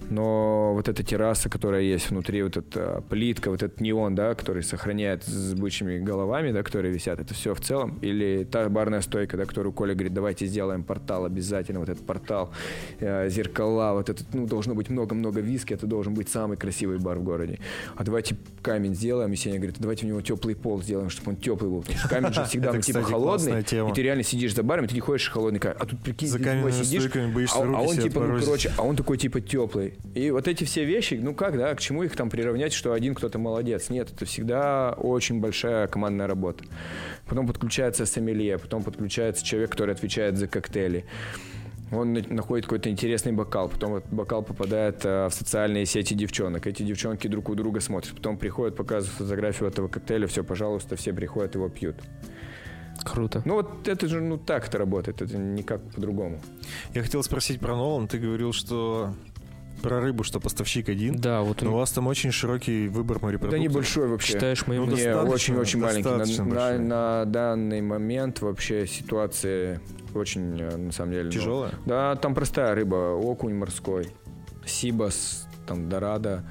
[0.09, 4.34] Но вот это терраса, которая есть внутри, вот эта плитка, плитка, вот этот неон, да,
[4.36, 7.99] который сохраняет с бычьими головами, да, которые висят, это все в целом?
[8.03, 12.51] Или та барная стойка, да, которую Коля говорит, давайте сделаем портал обязательно, вот этот портал,
[12.99, 17.20] э, зеркала, вот этот, ну, должно быть много-много виски, это должен быть самый красивый бар
[17.20, 17.60] в городе.
[17.95, 21.38] А давайте камень сделаем, и Сеня говорит, давайте у него теплый пол сделаем, чтобы он
[21.38, 24.64] теплый был, потому что камень же всегда, ну, типа, холодный, и ты реально сидишь за
[24.64, 27.10] баром, и ты не ходишь холодный камень, а тут, прикинь, За каменными сидишь,
[27.56, 29.95] а, а он типа, ну, короче, а он такой типа теплый.
[30.14, 33.15] И вот эти все вещи, ну как, да, к чему их там приравнять, что один
[33.15, 33.89] кто-то молодец?
[33.89, 36.63] Нет, это всегда очень большая командная работа.
[37.27, 41.05] Потом подключается сомелье, потом подключается человек, который отвечает за коктейли.
[41.91, 46.65] Он на- находит какой-то интересный бокал, потом этот бокал попадает э, в социальные сети девчонок.
[46.65, 51.13] Эти девчонки друг у друга смотрят, потом приходят, показывают фотографию этого коктейля, все, пожалуйста, все
[51.13, 51.95] приходят, его пьют.
[53.03, 53.41] Круто.
[53.45, 56.39] Ну вот это же, ну так это работает, это никак по-другому.
[56.93, 58.07] Я хотел спросить про Нолан.
[58.07, 59.13] Ты говорил, что
[59.88, 61.15] про рыбу, что поставщик один.
[61.17, 63.61] Да, вот Но у вас там очень широкий выбор Да морепродуктов.
[63.61, 64.33] небольшой вообще.
[64.33, 64.86] считаешь моим...
[64.89, 66.41] Ну, Не, очень-очень маленький.
[66.41, 69.81] На, на- на данный момент вообще ситуация
[70.13, 71.25] очень, э, на самом деле...
[71.25, 71.71] ну, Тяжелая?
[71.86, 74.07] да, там простая рыба, окунь морской,
[74.65, 76.43] сибас, там дорадо,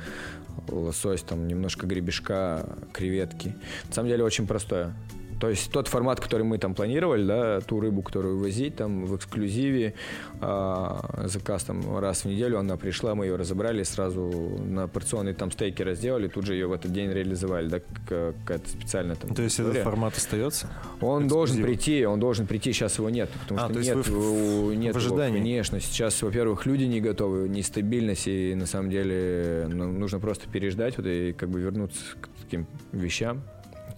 [0.69, 3.55] лосось, там немножко гребешка, креветки.
[3.89, 4.95] На самом деле очень простое.
[5.41, 9.17] То есть тот формат, который мы там планировали, да, ту рыбу, которую возить там в
[9.17, 9.95] эксклюзиве,
[10.41, 14.23] а, заказ там раз в неделю, она пришла, мы ее разобрали, сразу
[14.65, 18.69] на порционные там стейки разделали, тут же ее в этот день реализовали, да, как- какая-то
[18.69, 19.71] специальная там То есть история.
[19.81, 20.71] этот формат остается?
[21.01, 24.95] Он должен прийти, он должен прийти, сейчас его нет, потому А, что нет, вы нет
[24.95, 25.39] в его, ожидании?
[25.39, 25.81] конечно.
[25.81, 31.07] Сейчас, во-первых, люди не готовы, нестабильность, и на самом деле ну, нужно просто переждать вот,
[31.07, 33.43] и как бы вернуться к таким вещам,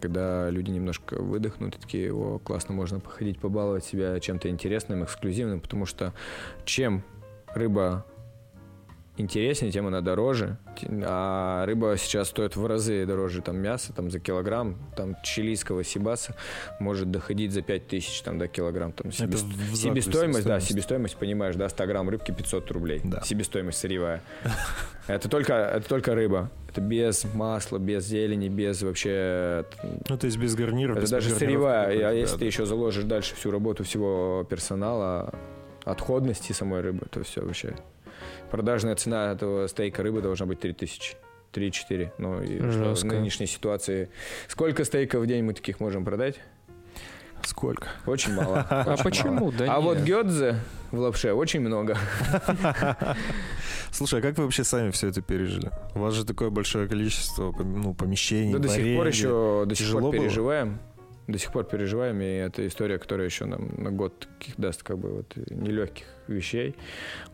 [0.00, 5.60] когда люди немножко выдохнут, и такие, о, классно, можно походить, побаловать себя чем-то интересным, эксклюзивным,
[5.60, 6.12] потому что
[6.64, 7.02] чем
[7.48, 8.04] рыба
[9.16, 10.58] интереснее, тем она дороже.
[11.04, 16.34] А рыба сейчас стоит в разы дороже там мяса, там за килограмм, там чилийского сибаса
[16.80, 18.92] может доходить за 5000 там до килограмм.
[18.92, 19.44] Там, закусе
[19.74, 20.68] себестоимость, да, стоимость.
[20.68, 23.00] себестоимость, понимаешь, да, 100 грамм рыбки 500 рублей.
[23.04, 23.22] Да.
[23.22, 24.22] Себестоимость сырьевая.
[25.06, 26.50] Это только, это только рыба.
[26.68, 29.64] Это без масла, без зелени, без вообще...
[30.08, 31.96] Ну, то есть без гарнира, Это без даже сырьевая.
[31.96, 32.38] А да, если да.
[32.40, 35.32] ты еще заложишь дальше всю работу всего персонала,
[35.86, 37.74] отходности самой рыбы, то все вообще.
[38.50, 41.16] Продажная цена этого стейка рыбы должна быть 3000.
[41.52, 42.10] 3-4.
[42.18, 43.06] Ну и что в Жестко.
[43.06, 44.10] нынешней ситуации...
[44.46, 46.38] Сколько стейков в день мы таких можем продать?
[47.42, 47.88] Сколько?
[48.04, 48.66] Очень мало.
[48.70, 49.52] А Очень почему?
[49.52, 49.76] Да.
[49.76, 50.56] А вот гёдзе
[50.90, 51.96] в лапше очень много.
[53.90, 55.70] Слушай, а как вы вообще сами все это пережили?
[55.94, 59.92] У вас же такое большое количество ну, помещений, Да до сих пор еще до сих
[59.92, 60.70] пор было?
[61.26, 64.98] До сих пор переживаем, и это история, которая еще нам на год таких даст как
[64.98, 66.76] бы вот нелегких вещей.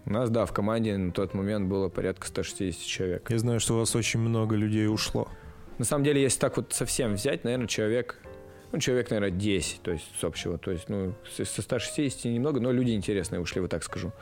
[0.07, 3.31] У нас, да, в команде на тот момент было порядка 160 человек.
[3.31, 5.29] Я знаю, что у вас очень много людей ушло.
[5.79, 8.19] На самом деле, если так вот совсем взять, наверное, человек,
[8.73, 10.57] ну, человек, наверное, 10, то есть с общего.
[10.57, 14.13] То есть, ну, со 160 немного, но люди интересные ушли, вот так скажу.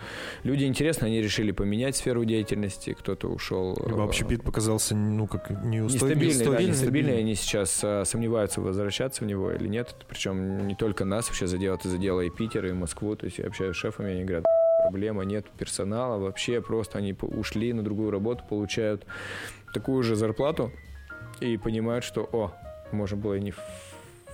[0.43, 3.79] Люди интересные, они решили поменять сферу деятельности, кто-то ушел...
[3.87, 6.27] Либо э, общепит показался, ну, как неустойчивый.
[6.27, 7.19] Нестабильный, да, нестабильный.
[7.19, 9.95] Они сейчас а, сомневаются, возвращаться в него или нет.
[10.09, 13.15] Причем не только нас вообще задело, это задело и Питер, и Москву.
[13.15, 14.45] То есть я общаюсь с шефами, они говорят,
[14.83, 19.07] проблема нет персонала вообще, просто они ушли на другую работу, получают
[19.73, 20.73] такую же зарплату
[21.41, 22.53] и понимают, что, о,
[22.93, 23.55] можно было и не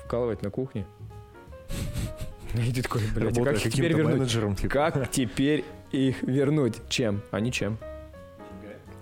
[0.07, 0.87] вкалывать на кухне.
[2.55, 4.31] И ты такой, блядь, а как теперь вернуть?
[4.31, 4.73] типа.
[4.73, 6.77] Как теперь их вернуть?
[6.89, 7.23] Чем?
[7.31, 7.79] А ничем.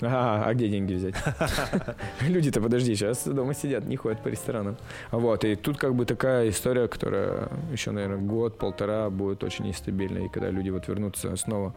[0.06, 1.14] А, а где деньги взять?
[2.20, 4.76] Люди-то, подожди, сейчас дома сидят, не ходят по ресторанам.
[5.10, 10.26] Вот, и тут как бы такая история, которая еще, наверное, год-полтора будет очень нестабильной.
[10.26, 11.74] И когда люди вот вернутся снова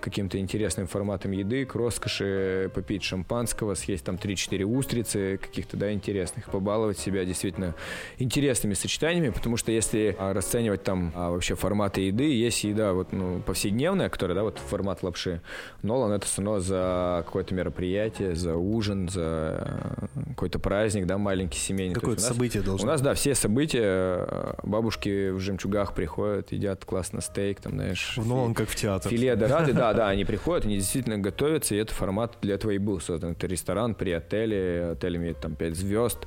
[0.00, 6.50] каким-то интересным форматам еды, к роскоши, попить шампанского, съесть там 3-4 устрицы каких-то, да, интересных,
[6.50, 7.74] побаловать себя действительно
[8.18, 13.12] интересными сочетаниями, потому что если а, расценивать там а, вообще форматы еды, есть еда вот,
[13.12, 15.40] ну, повседневная, которая, да, вот формат лапши.
[15.82, 21.58] Нолан это все равно за какое-то мероприятие, за ужин, за э, какой-то праздник, да, маленький
[21.58, 21.94] семейный.
[21.94, 26.52] То Какое-то у событие у должно нас, да, все события, э, бабушки в жемчугах приходят,
[26.52, 29.10] едят классно стейк, там, знаешь, В Нолан как в театр.
[29.10, 32.78] Филе дорады, да, да, они приходят, они действительно готовятся, и это формат для этого и
[32.78, 33.32] был создан.
[33.32, 36.18] Это ресторан при отеле, отель имеет там 5 звезд,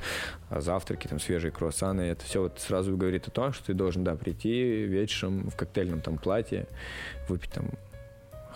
[0.49, 4.03] а завтраки, там свежие круассаны, это все вот сразу говорит о том, что ты должен,
[4.03, 6.67] да, прийти вечером в коктейльном там платье,
[7.29, 7.69] выпить там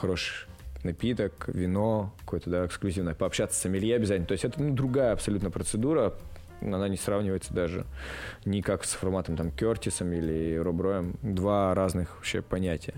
[0.02, 0.48] хороший
[0.84, 4.28] напиток, вино, какое-то, да, эксклюзивное, пообщаться с сомелье обязательно.
[4.28, 6.14] То есть это ну, другая абсолютно процедура,
[6.62, 7.86] она не сравнивается даже
[8.46, 11.16] никак с форматом там Кертисом или Роброем.
[11.22, 12.94] Два разных вообще понятия.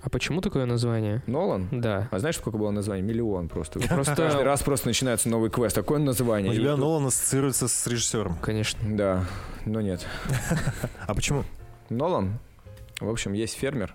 [0.00, 1.22] А почему такое название?
[1.26, 1.66] Нолан?
[1.72, 2.08] Да.
[2.10, 3.00] А знаешь, сколько было названий?
[3.02, 3.80] Миллион просто.
[3.80, 5.74] Просто- Каждый раз просто начинается новый квест.
[5.74, 6.52] Такое название.
[6.52, 8.36] У тебя тут- Нолан ассоциируется с режиссером.
[8.42, 8.78] Конечно.
[8.96, 9.24] Да,
[9.64, 10.06] но нет.
[11.06, 11.44] А почему?
[11.88, 12.38] Нолан,
[13.00, 13.94] в общем, есть фермер,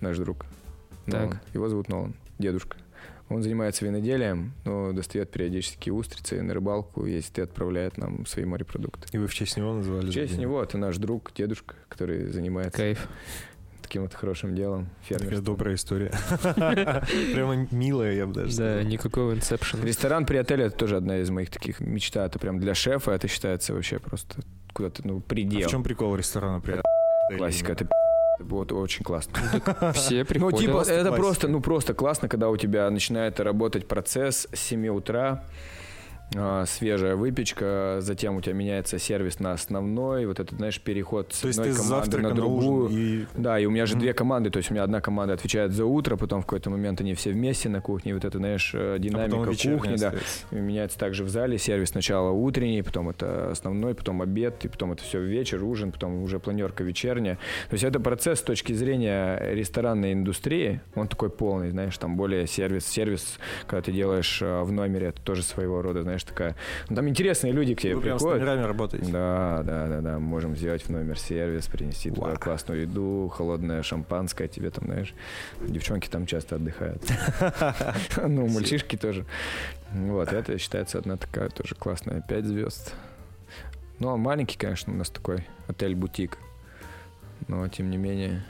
[0.00, 0.44] наш друг.
[1.06, 1.14] Так.
[1.14, 1.40] Нолан.
[1.52, 2.76] Его зовут Нолан, дедушка.
[3.28, 9.06] Он занимается виноделием, но достает периодически устрицы на рыбалку, ездит и отправляет нам свои морепродукты.
[9.12, 10.06] И вы в честь него назвали?
[10.06, 13.06] В честь него это наш друг, дедушка, который занимается Кайф.
[13.82, 16.10] таким вот хорошим делом, Такая добрая история.
[17.34, 18.82] Прямо милая, я бы даже Да, сказал.
[18.90, 19.82] никакого инсепшн.
[19.84, 22.26] Ресторан при отеле это тоже одна из моих таких мечта.
[22.26, 25.68] Это прям для шефа это считается вообще просто куда-то, ну, А предел.
[25.68, 26.60] в чем прикол ресторана?
[26.60, 26.80] при
[27.36, 27.88] Классика, это
[28.40, 29.32] вот очень классно.
[29.94, 30.60] Все Ну, приходят.
[30.60, 34.88] типа, Просто это просто, ну, просто классно, когда у тебя начинает работать процесс с 7
[34.88, 35.44] утра,
[36.66, 41.48] свежая выпечка, затем у тебя меняется сервис на основной, вот этот, знаешь, переход с То
[41.48, 42.84] одной команды на на другую.
[42.86, 43.26] ужин и...
[43.36, 44.00] Да, и у меня же Мгм.
[44.00, 47.00] две команды, то есть у меня одна команда отвечает за утро, потом в какой-то момент
[47.00, 50.14] они все вместе на кухне, вот это, знаешь, э, а динамика вечерняя кухни, да.
[50.50, 54.92] И Меняется также в зале, сервис сначала утренний, потом это основной, потом обед, и потом
[54.92, 57.36] это все вечер, ужин, потом уже планерка вечерняя.
[57.68, 62.46] То есть это процесс с точки зрения ресторанной индустрии, он такой полный, знаешь, там более
[62.46, 62.86] сервис.
[62.86, 66.56] Сервис, когда ты делаешь э, в номере, это тоже своего рода, знаешь, такая...
[66.88, 68.42] ну, там интересные люди к тебе Вы прям с приходят.
[68.42, 69.12] номерами работаете?
[69.12, 70.18] Да, да, да, да.
[70.18, 72.38] Можем сделать в номер сервис, принести туда Вау.
[72.38, 75.14] классную еду, холодное шампанское тебе там, знаешь.
[75.60, 77.02] Девчонки там часто отдыхают.
[78.22, 79.24] Ну, мальчишки тоже.
[79.92, 82.22] Вот, это считается одна такая тоже классная.
[82.26, 82.94] Пять звезд.
[83.98, 86.38] Ну, а маленький, конечно, у нас такой отель-бутик.
[87.48, 88.44] Но, тем не менее,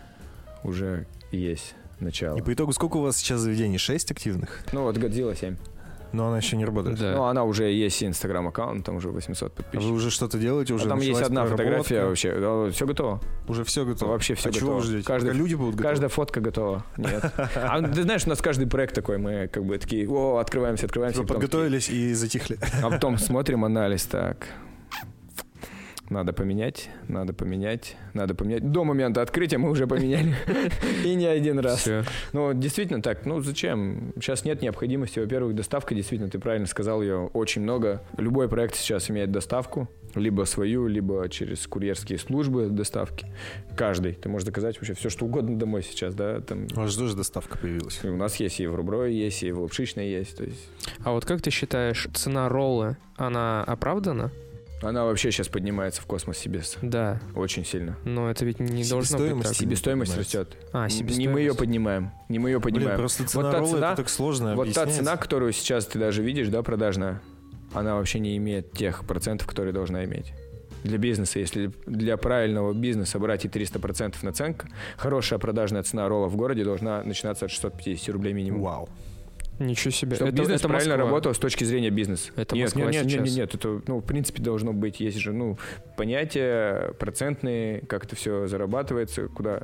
[0.62, 2.36] уже есть начало.
[2.38, 3.78] И по итогу сколько у вас сейчас заведений?
[3.78, 4.60] Шесть активных?
[4.72, 5.56] Ну, вот Годзилла 7.
[6.12, 6.98] Но она еще не работает.
[6.98, 7.12] Да.
[7.14, 9.92] Ну, она уже есть инстаграм-аккаунт, там уже 800 А вы подписчиков.
[9.96, 10.74] уже что-то делаете?
[10.74, 11.64] Уже А там есть одна проработка?
[11.84, 12.70] фотография вообще.
[12.72, 13.20] Все готово.
[13.48, 14.10] Уже все готово?
[14.12, 14.80] Вообще всё а чего готово.
[14.80, 15.06] вы ждете?
[15.06, 15.88] Каждый- люди будут готовы?
[15.90, 16.84] Каждая фотка готова.
[16.96, 17.32] Нет.
[17.54, 21.20] А ты знаешь, у нас каждый проект такой, мы как бы такие, о, открываемся, открываемся.
[21.20, 22.58] Вы подготовились и затихли.
[22.82, 24.46] А потом смотрим анализ, так.
[26.10, 28.68] Надо поменять, надо поменять, надо поменять.
[28.72, 30.34] До момента открытия мы уже поменяли.
[31.04, 31.88] И не один раз.
[32.32, 33.24] Ну, действительно так.
[33.26, 34.12] Ну, зачем?
[34.16, 35.20] Сейчас нет необходимости.
[35.20, 38.02] Во-первых, доставка, действительно, ты правильно сказал, ее очень много.
[38.18, 39.88] Любой проект сейчас имеет доставку.
[40.16, 43.26] Либо свою, либо через курьерские службы доставки.
[43.76, 44.14] Каждый.
[44.14, 46.40] Ты можешь заказать вообще все, что угодно домой сейчас, да?
[46.40, 48.00] Там У вас же тоже доставка появилась.
[48.02, 50.36] и у нас есть и в Руброе есть, и в Лапшичной есть.
[50.38, 50.68] То есть
[51.04, 54.32] А вот как ты считаешь, цена роллы, она оправдана?
[54.82, 57.20] Она вообще сейчас поднимается в космос себе Да.
[57.34, 57.96] очень сильно.
[58.04, 59.56] Но это ведь не должно быть Себестоимость так.
[59.56, 60.56] себе- Себестоимость растет.
[60.72, 61.32] А, Не себестоимость.
[61.34, 62.10] мы ее поднимаем.
[62.28, 62.98] Не мы ее Блин, поднимаем.
[62.98, 64.96] просто цена та ролла цена- это так сложно Вот та объясняется.
[64.98, 67.20] цена, которую сейчас ты даже видишь, да, продажная,
[67.72, 70.32] она вообще не имеет тех процентов, которые должна иметь.
[70.82, 74.66] Для бизнеса, если для правильного бизнеса брать и 300% наценка,
[74.96, 78.62] хорошая продажная цена ролла в городе должна начинаться от 650 рублей минимум.
[78.62, 78.88] Вау.
[79.60, 80.16] Ничего себе.
[80.16, 81.06] Чтобы это, бизнес это правильно Москва.
[81.10, 82.32] работал с точки зрения бизнеса.
[82.34, 83.26] Это нет, Москва нет, нет, нет, сейчас.
[83.28, 85.00] нет, нет, это, ну, в принципе, должно быть.
[85.00, 85.58] Есть же, ну,
[85.96, 89.62] понятия процентные, как это все зарабатывается, куда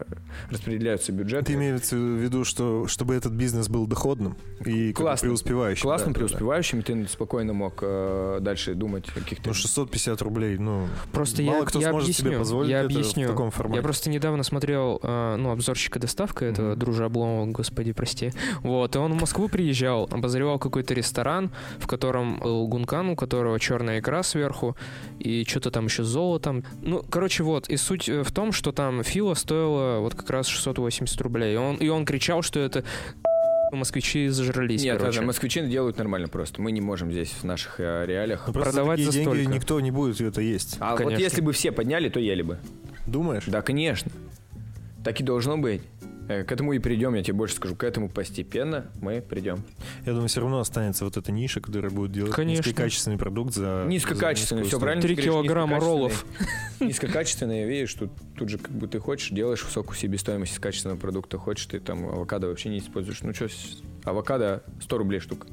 [0.51, 1.47] распределяются бюджеты.
[1.47, 5.31] Ты имеется в виду, что чтобы этот бизнес был доходным и Классным.
[5.31, 5.83] преуспевающим.
[5.83, 6.29] Классным, да, да, да.
[6.29, 9.49] преуспевающим, и ты спокойно мог э, дальше думать о каких-то...
[9.49, 12.87] Ну, 650 рублей, ну, Просто мало я, кто я сможет объясню, себе позволить я это
[12.87, 13.25] объясню.
[13.25, 13.77] в таком формате.
[13.79, 16.79] Я просто недавно смотрел, э, ну, обзорщика доставка, этого Мгм.
[16.79, 18.33] дружа Обломова, господи, прости.
[18.61, 23.59] Вот, и он в Москву приезжал, обозревал какой-то ресторан, в котором был гункан, у которого
[23.61, 24.77] черная икра сверху,
[25.19, 26.65] и что-то там еще золотом.
[26.83, 30.47] Ну, короче, вот, и суть э, в том, что там фила стоила вот как раз
[30.47, 31.55] 680 рублей.
[31.55, 32.85] И он, и он кричал, что это
[33.73, 35.19] москвичи зажрались, Нет, короче.
[35.19, 36.61] ладно, москвичи делают нормально просто.
[36.61, 38.47] Мы не можем здесь в наших э, реалиях.
[38.53, 39.51] Продавать за деньги столько.
[39.51, 40.77] никто не будет это есть.
[40.81, 41.23] А вот конечно.
[41.23, 42.59] если бы все подняли, то ели бы.
[43.07, 43.45] Думаешь?
[43.47, 44.11] Да, конечно.
[45.05, 45.83] Так и должно быть.
[46.29, 47.77] Э, К этому и придем, я тебе больше скажу.
[47.77, 49.63] К этому постепенно мы придем.
[50.05, 52.69] Я думаю, все равно останется вот эта ниша, которая будет делать Конечно.
[52.69, 53.85] низкокачественный продукт за...
[53.87, 55.03] Низкокачественный, за все правильно?
[55.03, 55.99] Три ты говоришь, килограмма низкокачественный.
[55.99, 56.27] роллов.
[56.81, 61.39] Низкокачественные, видишь, тут, тут же как бы ты хочешь, делаешь высокую себестоимость из качественного продукта,
[61.39, 63.23] хочешь, ты там авокадо вообще не используешь.
[63.23, 63.49] Ну что,
[64.05, 65.47] авокадо 100 рублей штука.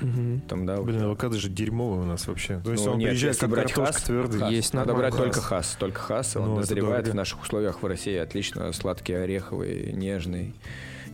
[0.00, 0.40] Мгм.
[0.48, 2.60] Там, да, Блин, авокадо же дерьмовый у нас вообще.
[2.64, 4.40] То есть Ну, он нет, приезжает как брать хас, твердый.
[4.40, 4.50] хас.
[4.50, 5.68] Есть Надо брать только хас.
[5.68, 5.76] хас.
[5.78, 7.10] Только хас, он Ну, назревает дорого.
[7.12, 8.72] в наших условиях в России отлично.
[8.72, 10.54] Сладкий, ореховый, нежный,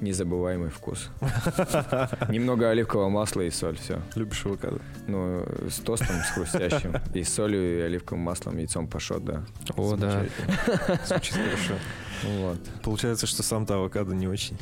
[0.01, 1.11] незабываемый вкус.
[2.28, 4.01] Немного оливкового масла и соль, все.
[4.16, 4.78] Любишь авокадо?
[5.07, 6.95] Ну, с тостом, с хрустящим.
[7.14, 9.45] И с солью, и оливковым маслом, яйцом пашот, да.
[9.76, 10.24] О, да.
[11.07, 11.74] Звучит хорошо.
[12.39, 12.59] Вот.
[12.83, 14.57] Получается, что сам-то авокадо не очень.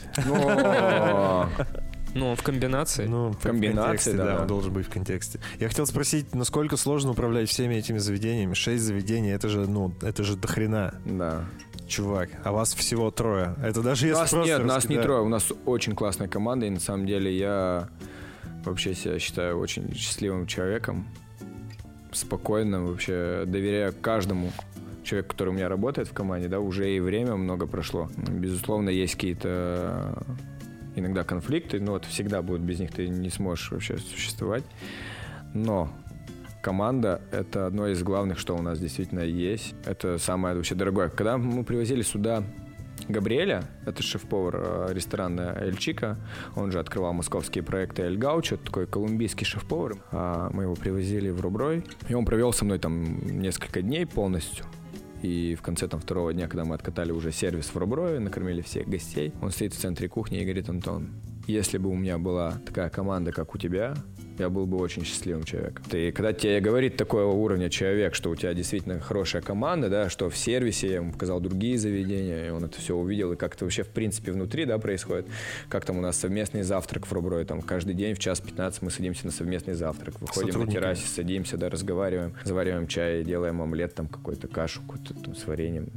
[2.15, 3.07] Ну, в комбинации.
[3.07, 5.41] Ну, в комбинации, контексте, да, да, он должен быть в контексте.
[5.59, 8.55] Я хотел спросить, насколько сложно управлять всеми этими заведениями?
[8.55, 10.95] Шесть заведений, это же, ну, это же дохрена.
[11.05, 11.45] Да.
[11.87, 13.57] Чувак, а вас всего трое.
[13.63, 15.23] Это даже если нас просто нет, нас не трое.
[15.23, 17.89] У нас очень классная команда, и на самом деле я
[18.65, 21.07] вообще себя считаю очень счастливым человеком,
[22.13, 24.53] спокойным, вообще доверяю каждому
[25.03, 28.09] человеку, который у меня работает в команде, да, уже и время много прошло.
[28.17, 30.23] Безусловно, есть какие-то
[30.97, 34.65] иногда конфликты, но вот всегда будут, без них ты не сможешь вообще существовать.
[35.55, 35.91] Но
[36.63, 39.75] команда— это одно из главных, что у нас действительно есть.
[39.85, 41.09] Это самое вообще дорогое.
[41.09, 42.43] Когда мы привозили сюда
[43.09, 46.19] Габриэля, это шеф-повар э, ресторана Эль Чика,
[46.55, 49.97] он же открывал московские проекты Эль Гаучо, такой колумбийский шеф-повар.
[50.13, 54.67] А мы его привозили в Руброй, и он провел со мной там несколько дней полностью.
[55.23, 58.89] И в конце там второго дня, когда мы откатали уже сервис в Руброве, накормили всех
[58.89, 61.11] гостей, он стоит в центре кухни и говорит, Антон,
[61.47, 63.95] если бы у меня была такая команда, как у тебя,
[64.41, 65.85] я был бы очень счастливым человеком.
[65.93, 70.29] И когда тебе говорит такого уровня человек, что у тебя действительно хорошая команда, да, что
[70.31, 73.65] в сервисе, я ему показал другие заведения, и он это все увидел, и как это
[73.65, 75.27] вообще в принципе внутри, да, происходит.
[75.69, 78.91] Как там у нас совместный завтрак в Руброе, там каждый день в час 15 мы
[78.91, 84.07] садимся на совместный завтрак, выходим на террасе, садимся, да, разговариваем, завариваем чай, делаем омлет, там
[84.07, 85.89] какой-то кашу какую-то там с вареньем,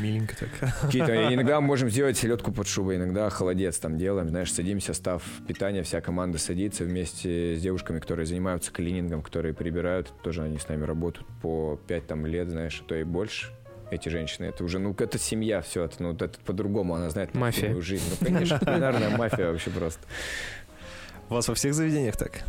[0.00, 0.80] Миленько так.
[0.80, 5.82] Какие-то, иногда можем сделать селедку под шубой, иногда холодец там делаем, знаешь, садимся, став питания,
[5.82, 11.26] вся команда садится вместе девушками, которые занимаются клинингом, которые прибирают, тоже они с нами работают
[11.42, 13.48] по 5 там лет, знаешь, а то и больше.
[13.90, 17.66] Эти женщины, это уже, ну, это семья, все, это, ну, это по-другому, она знает Мафия.
[17.68, 18.04] свою жизнь.
[18.20, 20.00] Ну, конечно, кулинарная мафия вообще просто.
[21.28, 22.40] У вас во всех заведениях так?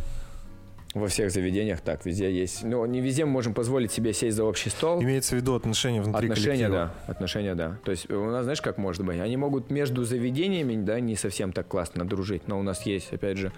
[0.94, 2.62] Во всех заведениях так, везде есть.
[2.64, 5.02] Но не везде мы можем позволить себе сесть за общий стол.
[5.02, 6.94] Имеется в виду отношения внутри Отношения, коллектива.
[7.06, 7.12] да.
[7.12, 7.76] Отношения, да.
[7.84, 9.20] То есть у нас, знаешь, как может быть?
[9.20, 13.36] Они могут между заведениями, да, не совсем так классно дружить, но у нас есть, опять
[13.38, 13.52] же,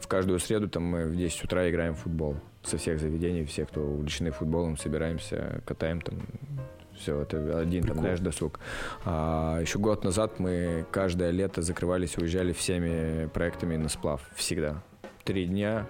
[0.00, 2.36] в каждую среду там мы в 10 утра играем в футбол.
[2.62, 6.26] Со всех заведений, все, кто увлечены футболом, собираемся, катаем там
[6.96, 8.00] все, это один там, Прикол.
[8.02, 8.60] знаешь, досуг.
[9.04, 14.22] А еще год назад мы каждое лето закрывались, уезжали всеми проектами на сплав.
[14.34, 14.82] Всегда.
[15.24, 15.86] Три дня,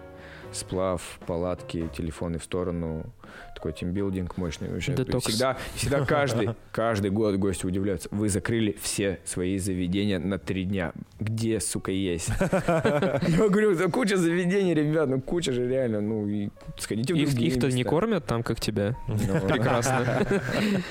[0.57, 3.07] сплав, палатки, телефоны в сторону.
[3.55, 4.69] Такой тимбилдинг мощный.
[4.69, 4.95] Вообще.
[4.95, 5.27] Детокс.
[5.27, 8.09] Всегда, всегда каждый, каждый год гости удивляются.
[8.13, 10.93] Вы закрыли все свои заведения на три дня.
[11.21, 12.29] Где, сука, есть?
[12.41, 16.01] Я говорю, да куча заведений, ребят, ну куча же реально.
[16.01, 18.97] Ну, и сходите в другие их-то не кормят там, как тебя.
[19.09, 20.27] Ну, Прекрасно.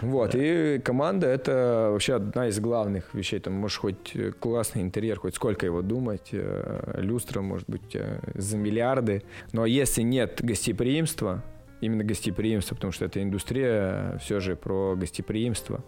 [0.00, 3.40] Вот, и команда— это вообще одна из главных вещей.
[3.40, 8.20] Там можешь хоть э, классный интерьер, хоть сколько его думать, э, люстра, может быть, э,
[8.34, 9.22] за миллиарды.
[9.52, 11.42] Но если нет гостеприимства,
[11.80, 15.82] именно гостеприимства, потому что эта индустрия все же про гостеприимство,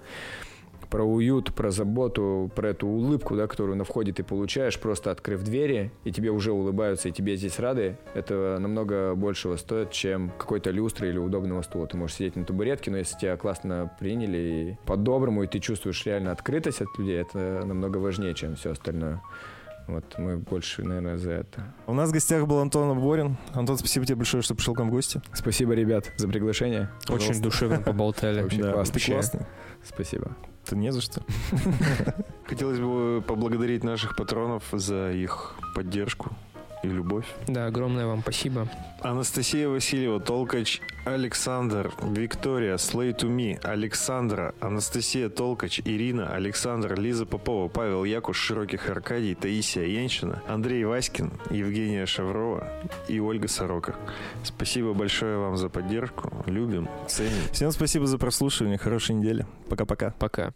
[0.91, 5.43] про уют, про заботу, про эту улыбку, да, которую на входе ты получаешь, просто открыв
[5.43, 10.71] двери, и тебе уже улыбаются, и тебе здесь рады, это намного большего стоит, чем какой-то
[10.71, 11.87] люстры или удобного стула.
[11.87, 16.05] Ты можешь сидеть на табуретке, но если тебя классно приняли и по-доброму, и ты чувствуешь
[16.05, 19.21] реально открытость от людей, это намного важнее, чем все остальное.
[19.87, 21.75] Вот мы больше, наверное, за это.
[21.87, 23.37] У нас в гостях был Антон Аборин.
[23.53, 25.21] Антон, спасибо тебе большое, что пришел к нам в гости.
[25.33, 26.91] Спасибо, ребят, за приглашение.
[27.09, 28.43] Очень душевно поболтали.
[28.43, 29.47] Вообще Да, классно.
[29.83, 30.37] Спасибо.
[30.65, 31.23] Ты не за что.
[32.47, 36.31] Хотелось бы поблагодарить наших патронов за их поддержку
[36.83, 37.27] и любовь.
[37.47, 38.69] Да, огромное вам спасибо.
[39.01, 47.69] Анастасия Васильева, Толкач, Александр, Виктория, Slay to Me, Александра, Анастасия Толкач, Ирина, Александр, Лиза Попова,
[47.69, 52.69] Павел Якуш, Широких Аркадий, Таисия Янщина, Андрей Васькин, Евгения Шаврова
[53.09, 53.95] и Ольга Сорока.
[54.45, 56.31] Спасибо большое вам за поддержку.
[56.47, 57.49] Любим, ценим.
[57.53, 58.79] Всем спасибо за прослушивание.
[58.79, 59.47] Хорошей недели.
[59.69, 60.15] Пока-пока.
[60.19, 60.53] Пока.